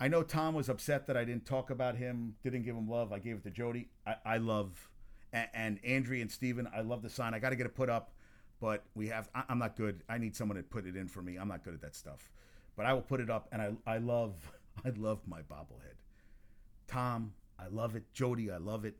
[0.00, 3.12] I know Tom was upset that I didn't talk about him, didn't give him love.
[3.12, 3.88] I gave it to Jody.
[4.06, 4.88] I, I love,
[5.34, 7.34] and, and Andrea and Steven, I love the sign.
[7.34, 8.12] I got to get it put up,
[8.60, 10.02] but we have, I, I'm not good.
[10.08, 11.36] I need someone to put it in for me.
[11.36, 12.30] I'm not good at that stuff.
[12.76, 14.34] But I will put it up, and I, I love,
[14.84, 15.96] I love my bobblehead.
[16.86, 18.04] Tom, I love it.
[18.14, 18.96] Jody, I love it.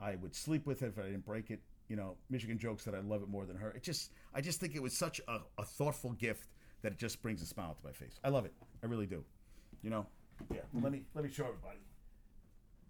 [0.00, 1.60] I would sleep with it if I didn't break it.
[1.88, 3.70] You know, Michigan jokes that I love it more than her.
[3.72, 6.48] It just, I just think it was such a, a thoughtful gift
[6.80, 8.18] that it just brings a smile to my face.
[8.24, 8.54] I love it.
[8.82, 9.22] I really do.
[9.82, 10.06] You know,
[10.50, 10.60] yeah.
[10.72, 11.78] Let me let me show everybody.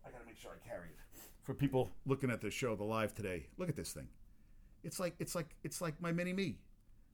[0.07, 1.04] I gotta make sure I carry it
[1.45, 3.47] for people looking at the show, the live today.
[3.59, 4.09] Look at this thing.
[4.83, 6.59] It's like it's like it's like my mini me.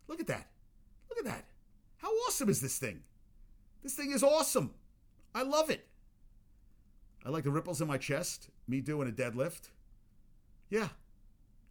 [0.09, 0.47] Look at that.
[1.09, 1.45] Look at that.
[1.99, 3.03] How awesome is this thing?
[3.83, 4.75] This thing is awesome.
[5.35, 5.87] I love it.
[7.25, 8.49] I like the ripples in my chest.
[8.67, 9.71] Me doing a deadlift.
[10.71, 10.89] Yeah,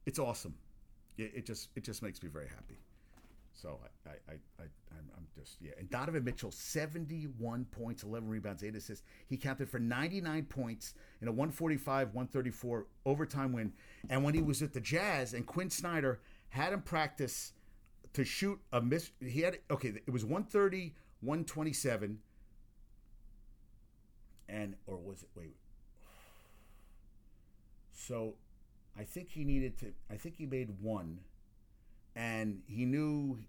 [0.05, 0.55] it's awesome.
[1.17, 2.79] It, it just it just makes me very happy.
[3.61, 5.71] So I, I, I, I'm, I'm just yeah.
[5.77, 9.03] And Donovan Mitchell, 71 points, 11 rebounds, eight assists.
[9.27, 13.73] He counted for 99 points in a 145-134 overtime win.
[14.09, 17.51] And when he was at the Jazz, and Quin Snyder had him practice
[18.13, 19.11] to shoot a miss.
[19.19, 19.89] He had okay.
[19.89, 22.19] It was 130, 127,
[24.47, 25.55] and or was it wait?
[27.91, 28.35] So,
[28.97, 29.93] I think he needed to.
[30.09, 31.19] I think he made one
[32.19, 33.39] and he knew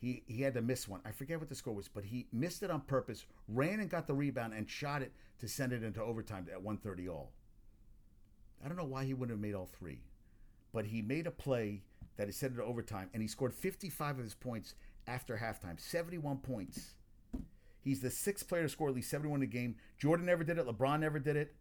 [0.00, 1.00] he he had to miss one.
[1.04, 4.06] I forget what the score was, but he missed it on purpose, ran and got
[4.06, 7.32] the rebound and shot it to send it into overtime at 130 all.
[8.64, 10.02] I don't know why he wouldn't have made all three,
[10.72, 11.82] but he made a play
[12.16, 14.74] that he sent it to overtime, and he scored 55 of his points
[15.08, 16.94] after halftime, 71 points.
[17.80, 19.74] He's the sixth player to score at least 71 in a game.
[19.98, 20.66] Jordan never did it.
[20.68, 21.54] LeBron never did it.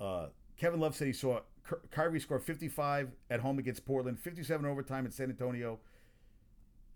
[0.00, 1.40] Uh, Kevin Love said he saw
[1.90, 5.78] Kyrie scored 55 at home against Portland, 57 overtime in San Antonio.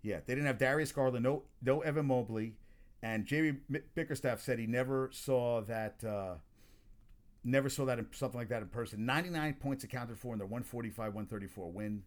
[0.01, 2.53] Yeah, they didn't have Darius Garland, no, no Evan Mobley,
[3.01, 3.79] and J.B.
[3.95, 6.35] Bickerstaff said he never saw that, uh,
[7.43, 9.05] never saw that in, something like that in person.
[9.05, 12.03] 99 points accounted for in their 145-134 win.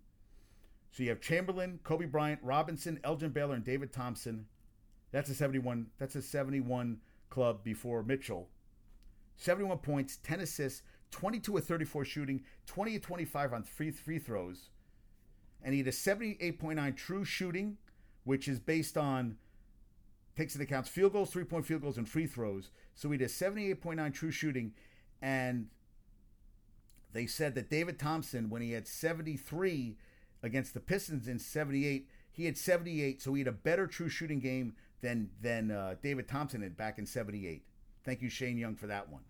[0.92, 4.46] So you have Chamberlain, Kobe Bryant, Robinson, Elgin Baylor, and David Thompson.
[5.10, 5.86] That's a 71.
[5.98, 6.98] That's a 71
[7.30, 8.48] club before Mitchell.
[9.36, 10.82] 71 points, 10 assists,
[11.12, 14.70] 22 of 34 shooting, 20 of 25 on free free throws,
[15.62, 17.76] and he had a 78.9 true shooting,
[18.24, 19.36] which is based on
[20.36, 22.70] takes into account field goals, three point field goals, and free throws.
[22.94, 24.72] So he had a 78.9 true shooting,
[25.20, 25.68] and
[27.12, 29.96] they said that David Thompson, when he had 73
[30.42, 34.40] against the Pistons in 78, he had 78, so he had a better true shooting
[34.40, 37.62] game than than uh, David Thompson had back in 78.
[38.04, 39.22] Thank you, Shane Young, for that one.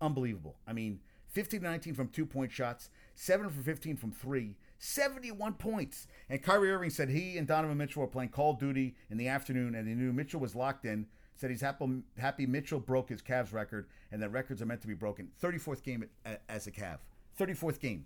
[0.00, 0.56] Unbelievable.
[0.66, 1.00] I mean,
[1.32, 6.06] 15 19 from two point shots, 7 for 15 from three, 71 points.
[6.28, 9.28] And Kyrie Irving said he and Donovan Mitchell were playing Call of Duty in the
[9.28, 11.06] afternoon and he knew Mitchell was locked in.
[11.34, 14.86] Said he's happy, happy Mitchell broke his Cavs record and that records are meant to
[14.86, 15.30] be broken.
[15.42, 16.04] 34th game
[16.48, 16.98] as a Cav.
[17.38, 18.04] 34th game.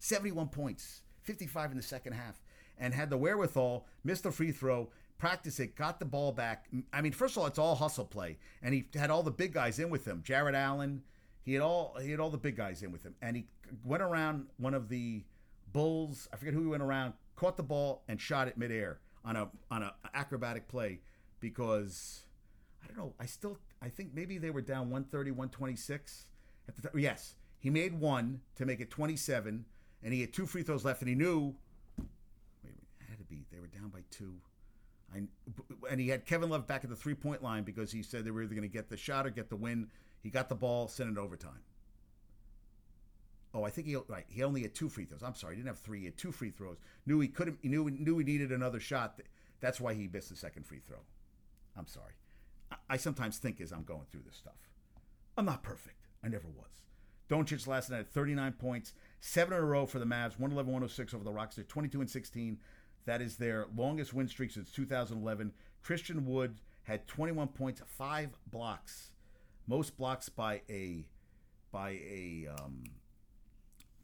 [0.00, 2.42] 71 points, 55 in the second half.
[2.76, 6.66] And had the wherewithal, missed a free throw, practiced it, got the ball back.
[6.92, 9.52] I mean, first of all, it's all hustle play, and he had all the big
[9.52, 10.22] guys in with him.
[10.24, 11.02] Jarrett Allen,
[11.44, 13.46] he had all he had all the big guys in with him, and he
[13.84, 15.24] went around one of the
[15.72, 16.28] Bulls.
[16.32, 19.50] I forget who he went around, caught the ball and shot it midair on a
[19.70, 21.00] on a acrobatic play
[21.40, 22.22] because
[22.82, 23.12] I don't know.
[23.20, 26.26] I still I think maybe they were down 130, 126
[26.68, 29.64] at the Yes, he made one to make it 27,
[30.02, 31.54] and he had two free throws left, and he knew.
[32.62, 34.34] Wait, it had to be they were down by two.
[35.88, 38.30] And he had Kevin Love back at the three point line because he said they
[38.30, 39.88] were either going to get the shot or get the win.
[40.24, 41.60] He got the ball, sent it overtime.
[43.52, 44.24] Oh, I think he right.
[44.26, 45.22] He only had two free throws.
[45.22, 46.00] I'm sorry, he didn't have three.
[46.00, 46.78] He had two free throws.
[47.06, 47.58] Knew he couldn't.
[47.60, 49.20] He knew knew he needed another shot.
[49.60, 50.98] That's why he missed the second free throw.
[51.76, 52.14] I'm sorry.
[52.72, 54.70] I, I sometimes think as I'm going through this stuff.
[55.36, 56.06] I'm not perfect.
[56.24, 56.80] I never was.
[57.28, 61.14] Doncic last night at 39 points, seven in a row for the Mavs, 111 106
[61.14, 61.56] over the Rocks.
[61.56, 62.58] They're 22 and 16.
[63.04, 65.52] That is their longest win streak since 2011.
[65.82, 69.10] Christian Wood had 21 points, five blocks,
[69.66, 71.06] most blocks by a
[71.72, 72.84] by a um,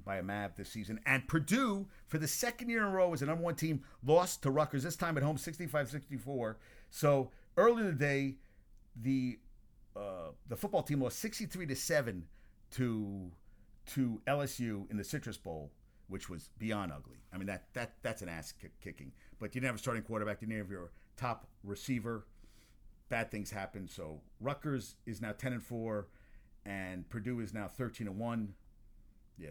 [0.05, 1.01] by a Mav this season.
[1.07, 4.43] And Purdue, for the second year in a row as the number one team, lost
[4.43, 6.59] to Rutgers, this time at home 65 64.
[6.91, 8.37] So early in
[9.01, 9.39] the
[9.97, 12.27] uh, the football team lost 63 to 7
[12.73, 13.31] to
[13.95, 15.73] to LSU in the Citrus Bowl,
[16.09, 17.19] which was beyond ugly.
[17.33, 19.13] I mean that that that's an ass kicking.
[19.39, 20.41] But you didn't have a starting quarterback.
[20.41, 22.27] You didn't have your top receiver.
[23.11, 23.87] Bad things happen.
[23.89, 26.07] So Rutgers is now 10 and 4,
[26.65, 28.55] and Purdue is now 13 and 1.
[29.39, 29.49] Yeah,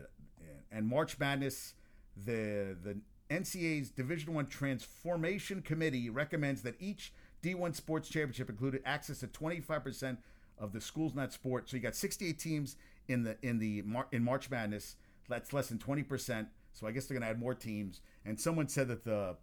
[0.71, 1.73] and March Madness,
[2.15, 2.99] the the
[3.29, 10.17] NCAA's Division One Transformation Committee recommends that each D1 sports championship included access to 25%
[10.57, 11.69] of the schools not sport.
[11.69, 12.75] So you got 68 teams
[13.07, 14.95] in the in the in March Madness.
[15.27, 16.47] That's less than 20%.
[16.73, 18.01] So I guess they're going to add more teams.
[18.25, 19.35] And someone said that the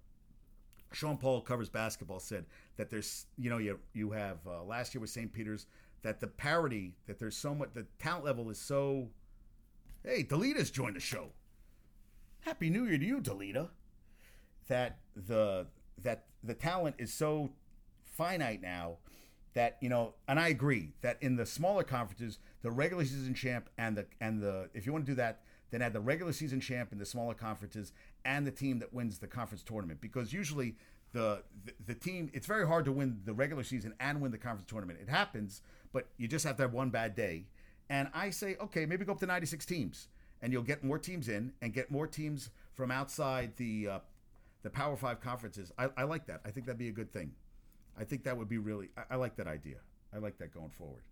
[0.92, 5.00] Sean Paul covers basketball said that there's you know you you have uh, last year
[5.00, 5.32] with St.
[5.32, 5.66] Peter's
[6.02, 9.08] that the parity that there's so much the talent level is so
[10.06, 11.30] Hey, Delita's joined the show.
[12.42, 13.70] Happy New Year to you, Delita.
[14.68, 15.66] That the
[16.00, 17.50] that the talent is so
[18.04, 18.98] finite now
[19.54, 23.68] that you know, and I agree that in the smaller conferences, the regular season champ
[23.78, 25.40] and the and the if you want to do that,
[25.70, 27.92] then add the regular season champ in the smaller conferences
[28.24, 30.74] and the team that wins the conference tournament because usually
[31.12, 34.38] the, the, the team it's very hard to win the regular season and win the
[34.38, 34.98] conference tournament.
[35.02, 35.62] It happens,
[35.92, 37.46] but you just have to have one bad day
[37.88, 40.08] and I say, okay, maybe go up to 96 teams,
[40.42, 43.98] and you'll get more teams in and get more teams from outside the uh,
[44.62, 45.72] the Power Five conferences.
[45.78, 46.40] I, I, like that.
[46.44, 47.32] I think that'd be a good thing.
[47.98, 48.88] I think that would be really.
[48.96, 49.76] I, I like that idea.
[50.12, 51.02] I like that going forward.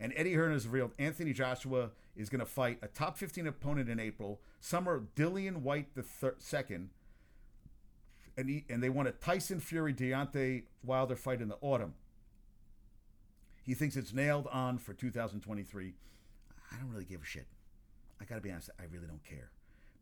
[0.00, 3.88] And Eddie Hearn has revealed Anthony Joshua is going to fight a top 15 opponent
[3.88, 4.40] in April.
[4.58, 6.90] Summer Dillian Whyte the thir- second,
[8.36, 11.94] and he, and they want a Tyson Fury Deontay Wilder fight in the autumn.
[13.62, 15.94] He thinks it's nailed on for 2023.
[16.72, 17.46] I don't really give a shit.
[18.20, 19.50] I got to be honest, I really don't care.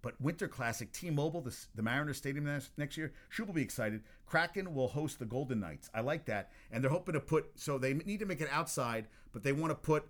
[0.01, 2.44] But Winter Classic, T-Mobile, the, the Mariners Stadium
[2.76, 4.03] next, year, Shu will be excited.
[4.26, 5.90] Kraken will host the Golden Knights.
[5.92, 7.51] I like that, and they're hoping to put.
[7.57, 10.07] So they need to make it outside, but they want to put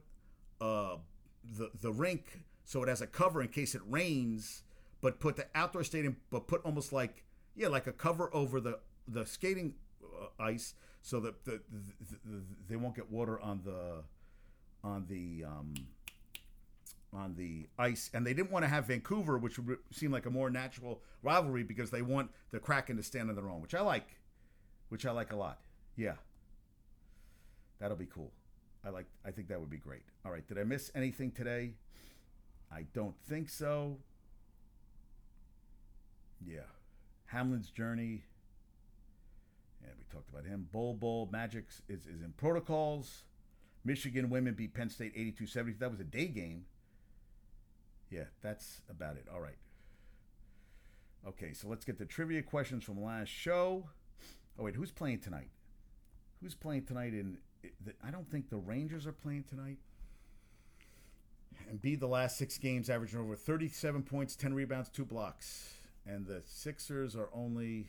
[0.61, 0.97] uh,
[1.57, 4.63] the the rink so it has a cover in case it rains.
[5.01, 7.25] But put the outdoor stadium, but put almost like
[7.57, 9.75] yeah, like a cover over the the skating
[10.05, 14.03] uh, ice, so that the, the, the, they won't get water on the
[14.85, 15.75] on the um,
[17.13, 20.31] on the ice, and they didn't want to have Vancouver, which would seem like a
[20.31, 23.81] more natural rivalry because they want the Kraken to stand on their own, which I
[23.81, 24.07] like,
[24.89, 25.61] which I like a lot.
[25.97, 26.15] Yeah,
[27.79, 28.33] that'll be cool.
[28.85, 29.07] I like.
[29.25, 30.03] I think that would be great.
[30.25, 31.75] All right, did I miss anything today?
[32.71, 33.99] I don't think so.
[36.45, 36.61] Yeah,
[37.27, 38.25] Hamlin's journey.
[39.83, 40.69] Yeah, we talked about him.
[40.71, 43.25] Bull Bull Magic is, is in protocols.
[43.85, 45.79] Michigan women beat Penn State 82 70.
[45.79, 46.67] That was a day game.
[48.11, 49.27] Yeah, that's about it.
[49.33, 49.59] All right.
[51.27, 53.89] Okay, so let's get the trivia questions from last show.
[54.59, 55.51] Oh wait, who's playing tonight?
[56.41, 57.13] Who's playing tonight?
[57.13, 57.39] In
[58.05, 59.79] I don't think the Rangers are playing tonight.
[61.69, 65.75] And be the last six games averaging over 37 points, 10 rebounds, two blocks.
[66.07, 67.89] And the Sixers are only.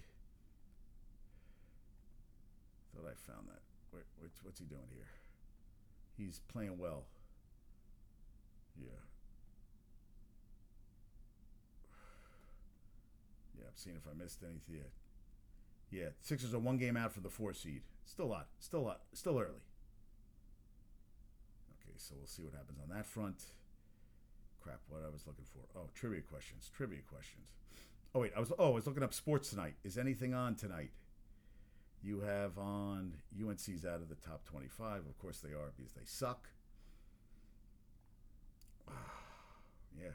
[2.94, 3.62] Thought I found that.
[3.94, 4.04] Wait,
[4.44, 5.08] what's he doing here?
[6.18, 7.06] He's playing well.
[8.76, 8.90] Yeah.
[13.80, 14.92] Seeing if I missed anything yet.
[15.92, 17.82] Yeah, Sixers are one game out for the four seed.
[18.06, 18.48] Still a lot.
[18.60, 19.02] Still a lot.
[19.14, 19.64] Still early.
[21.82, 23.44] Okay, so we'll see what happens on that front.
[24.62, 25.80] Crap, what I was looking for.
[25.80, 26.70] Oh, trivia questions.
[26.76, 27.48] Trivia questions.
[28.14, 29.76] Oh wait, I was oh, I was looking up sports tonight.
[29.84, 30.92] Is anything on tonight?
[32.02, 35.06] You have on UNC's out of the top 25.
[35.08, 36.50] Of course they are because they suck.
[40.00, 40.12] yeah.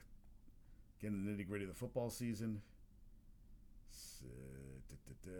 [1.00, 2.62] Getting the nitty gritty of the football season.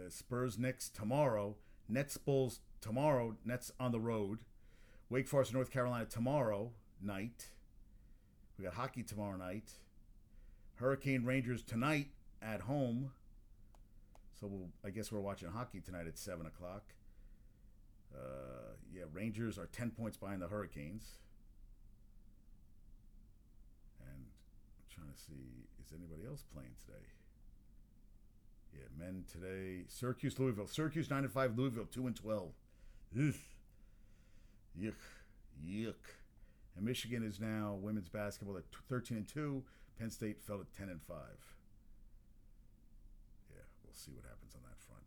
[0.09, 1.55] Spurs Knicks tomorrow.
[1.87, 3.35] Nets Bulls tomorrow.
[3.45, 4.39] Nets on the road.
[5.09, 6.71] Wake Forest North Carolina tomorrow
[7.01, 7.47] night.
[8.57, 9.71] We got hockey tomorrow night.
[10.75, 12.09] Hurricane Rangers tonight
[12.41, 13.11] at home.
[14.39, 16.83] So we'll, I guess we're watching hockey tonight at seven o'clock.
[18.13, 21.19] Uh, yeah, Rangers are ten points behind the Hurricanes.
[23.99, 27.05] And I'm trying to see is anybody else playing today?
[28.75, 29.85] Yeah, men today.
[29.87, 30.67] Syracuse, Louisville.
[30.67, 31.57] Syracuse nine and five.
[31.57, 32.51] Louisville two and twelve.
[33.17, 33.33] Ugh.
[34.77, 34.93] Yuck,
[35.65, 35.93] yuck.
[36.75, 39.63] And Michigan is now women's basketball at thirteen and two.
[39.97, 41.55] Penn State fell at ten and five.
[43.49, 45.03] Yeah, we'll see what happens on that front.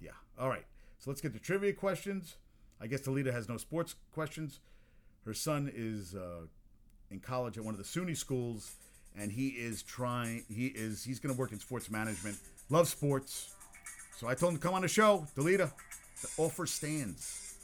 [0.00, 0.12] Yeah.
[0.38, 0.64] All right.
[0.98, 2.36] So let's get to trivia questions.
[2.80, 4.60] I guess Talita has no sports questions.
[5.26, 6.46] Her son is uh,
[7.10, 8.76] in college at one of the SUNY schools,
[9.14, 10.44] and he is trying.
[10.48, 11.04] He is.
[11.04, 12.38] He's going to work in sports management.
[12.68, 13.54] Loves sports.
[14.16, 15.26] So I told him to come on the show.
[15.36, 15.70] Delita,
[16.22, 17.54] the offer stands.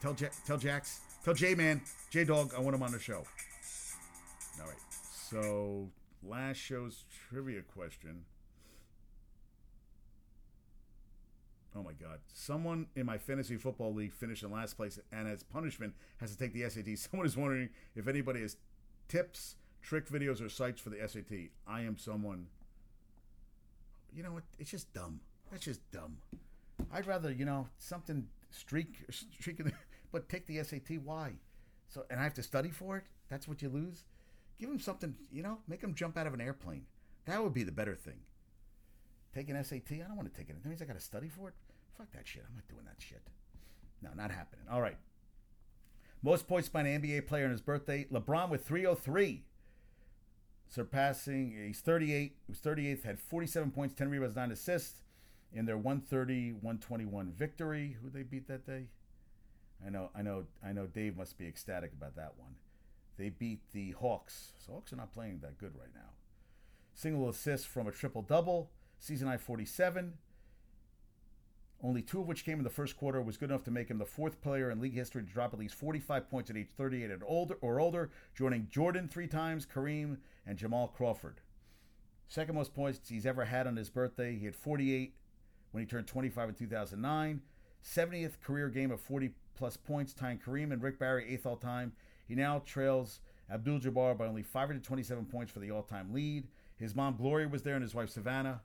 [0.00, 1.80] Tell J- tell Jax, tell J Man,
[2.10, 3.24] J Dog, I want him on the show.
[4.60, 4.76] All right.
[5.30, 5.88] So
[6.22, 8.24] last show's trivia question.
[11.74, 12.20] Oh my God!
[12.32, 16.38] Someone in my fantasy football league finished in last place, and as punishment has to
[16.38, 16.98] take the SAT.
[17.10, 18.56] Someone is wondering if anybody has
[19.08, 21.50] tips, trick videos, or sites for the SAT.
[21.66, 22.46] I am someone.
[24.16, 24.44] You know what?
[24.58, 25.20] It's just dumb.
[25.52, 26.16] That's just dumb.
[26.90, 29.72] I'd rather you know something streak streak in the,
[30.12, 31.02] but take the SAT.
[31.04, 31.32] Why?
[31.88, 33.04] So and I have to study for it.
[33.28, 34.04] That's what you lose.
[34.58, 35.14] Give them something.
[35.30, 36.86] You know, make them jump out of an airplane.
[37.26, 38.20] That would be the better thing.
[39.34, 39.92] Take an SAT.
[39.92, 40.62] I don't want to take it.
[40.62, 41.54] That means I got to study for it.
[41.98, 42.42] Fuck that shit.
[42.48, 43.22] I'm not doing that shit.
[44.00, 44.64] No, not happening.
[44.70, 44.96] All right.
[46.22, 48.06] Most points by an NBA player on his birthday.
[48.10, 49.42] LeBron with 303.
[50.68, 52.36] Surpassing, he's 38.
[52.46, 55.02] He was 38th, had 47 points, 10 rebounds, 9 assists
[55.52, 57.96] in their 130 121 victory.
[58.02, 58.86] Who they beat that day?
[59.84, 62.56] I know, I know, I know Dave must be ecstatic about that one.
[63.18, 64.52] They beat the Hawks.
[64.58, 66.10] So Hawks are not playing that good right now.
[66.94, 68.70] Single assist from a triple double.
[68.98, 70.14] Season high 47
[71.82, 73.98] only two of which came in the first quarter, was good enough to make him
[73.98, 77.10] the fourth player in league history to drop at least 45 points at age 38
[77.10, 81.40] and older, or older, joining Jordan three times, Kareem, and Jamal Crawford.
[82.28, 84.36] Second most points he's ever had on his birthday.
[84.36, 85.14] He had 48
[85.70, 87.42] when he turned 25 in 2009.
[87.84, 91.92] 70th career game of 40 plus points, tying Kareem and Rick Barry eighth all time.
[92.26, 93.20] He now trails
[93.50, 96.48] Abdul Jabbar by only 527 points for the all time lead.
[96.76, 98.62] His mom Gloria was there and his wife Savannah.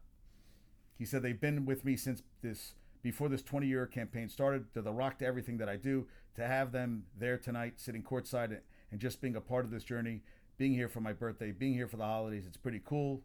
[0.98, 4.66] He said they've been with me since this before this 20 year campaign started.
[4.74, 6.08] They're the rock to everything that I do.
[6.36, 8.58] To have them there tonight, sitting courtside
[8.92, 10.22] and just being a part of this journey,
[10.58, 13.22] being here for my birthday, being here for the holidays, it's pretty cool.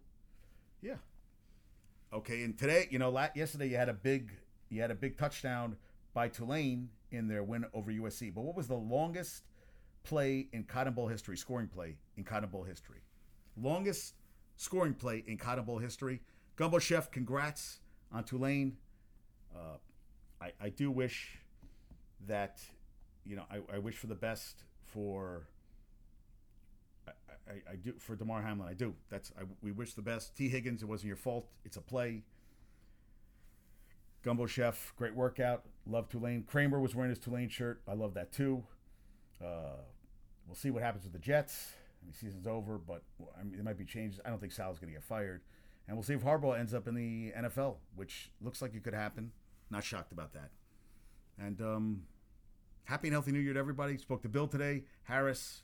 [0.83, 0.97] Yeah.
[2.12, 4.33] Okay, and today, you know, yesterday you had a big
[4.68, 5.77] you had a big touchdown
[6.14, 8.35] by Tulane in their win over USC.
[8.35, 9.43] But what was the longest
[10.03, 13.03] play in Cotton Bowl history, scoring play in Cotton Bowl history?
[13.57, 14.14] Longest
[14.57, 16.22] scoring play in Cotton Bowl history.
[16.57, 17.81] Gumbo Chef, congrats
[18.12, 18.77] on Tulane.
[19.57, 21.38] Uh, I, I do wish
[22.26, 22.61] that,
[23.24, 25.48] you know, I, I wish for the best for.
[27.07, 27.12] I,
[27.48, 28.68] I, I do for Damar Hamlin.
[28.68, 28.94] I do.
[29.09, 30.36] That's I, we wish the best.
[30.36, 31.46] Tee Higgins, it wasn't your fault.
[31.64, 32.24] It's a play.
[34.22, 35.64] Gumbo Chef, great workout.
[35.86, 36.42] Love Tulane.
[36.42, 37.80] Kramer was wearing his Tulane shirt.
[37.86, 38.64] I love that too.
[39.40, 39.78] Uh,
[40.46, 41.74] we'll see what happens with the Jets.
[42.02, 43.02] I mean, season's over, but
[43.38, 44.20] I mean, it might be changed.
[44.24, 45.42] I don't think Sal's going to get fired.
[45.86, 48.94] And we'll see if Harbaugh ends up in the NFL, which looks like it could
[48.94, 49.30] happen.
[49.71, 50.51] Not shocked about that.
[51.39, 52.03] And um,
[52.85, 53.99] happy and healthy New Year to everybody.
[53.99, 54.85] Spoke to Bill today.
[55.05, 55.62] Harris,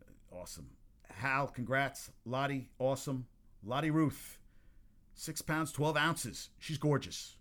[0.00, 0.68] uh, awesome.
[1.08, 2.10] Hal, congrats.
[2.24, 3.26] Lottie, awesome.
[3.64, 4.38] Lottie Ruth,
[5.14, 6.50] six pounds, 12 ounces.
[6.58, 7.36] She's gorgeous.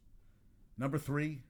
[0.78, 1.42] Number three,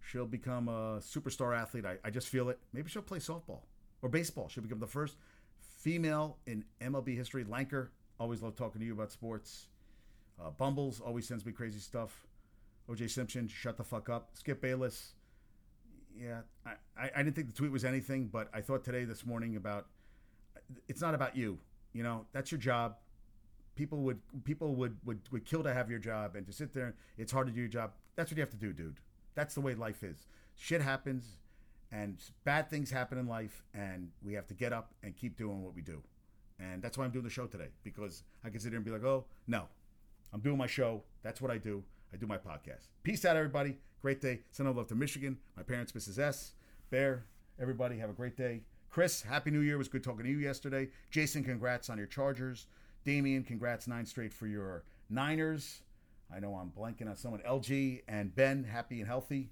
[0.00, 1.84] she'll become a superstar athlete.
[1.84, 2.58] I, I just feel it.
[2.72, 3.60] Maybe she'll play softball
[4.02, 4.48] or baseball.
[4.48, 5.16] She'll become the first
[5.60, 7.44] female in MLB history.
[7.44, 9.68] Lanker, always love talking to you about sports.
[10.42, 12.26] Uh, Bumbles always sends me crazy stuff.
[12.90, 14.30] OJ Simpson, shut the fuck up.
[14.34, 15.14] Skip Bayless.
[16.16, 19.56] Yeah, I, I, didn't think the tweet was anything, but I thought today, this morning,
[19.56, 19.86] about
[20.86, 21.58] it's not about you.
[21.92, 22.96] You know, that's your job.
[23.74, 26.94] People would people would, would, would kill to have your job and to sit there.
[27.18, 27.92] It's hard to do your job.
[28.14, 29.00] That's what you have to do, dude.
[29.34, 30.28] That's the way life is.
[30.54, 31.38] Shit happens,
[31.90, 35.64] and bad things happen in life, and we have to get up and keep doing
[35.64, 36.00] what we do.
[36.60, 38.92] And that's why I'm doing the show today because I can sit here and be
[38.92, 39.64] like, oh no,
[40.32, 41.02] I'm doing my show.
[41.22, 41.82] That's what I do.
[42.14, 42.86] I do my podcast.
[43.02, 43.76] Peace out, everybody.
[44.00, 44.38] great day.
[44.52, 45.36] Send all love to Michigan.
[45.56, 46.20] My parents, Mrs.
[46.20, 46.52] S.
[46.90, 47.24] Bear,
[47.60, 48.60] everybody, have a great day.
[48.88, 49.74] Chris, Happy New Year.
[49.74, 50.90] It was good talking to you yesterday.
[51.10, 52.68] Jason, congrats on your Chargers.
[53.04, 55.80] Damian, congrats nine straight for your Niners.
[56.32, 57.40] I know I'm blanking on someone.
[57.40, 59.50] LG and Ben, happy and healthy.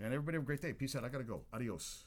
[0.00, 0.72] And everybody have a great day.
[0.72, 1.04] Peace out.
[1.04, 1.42] I got to go.
[1.52, 2.06] Adios.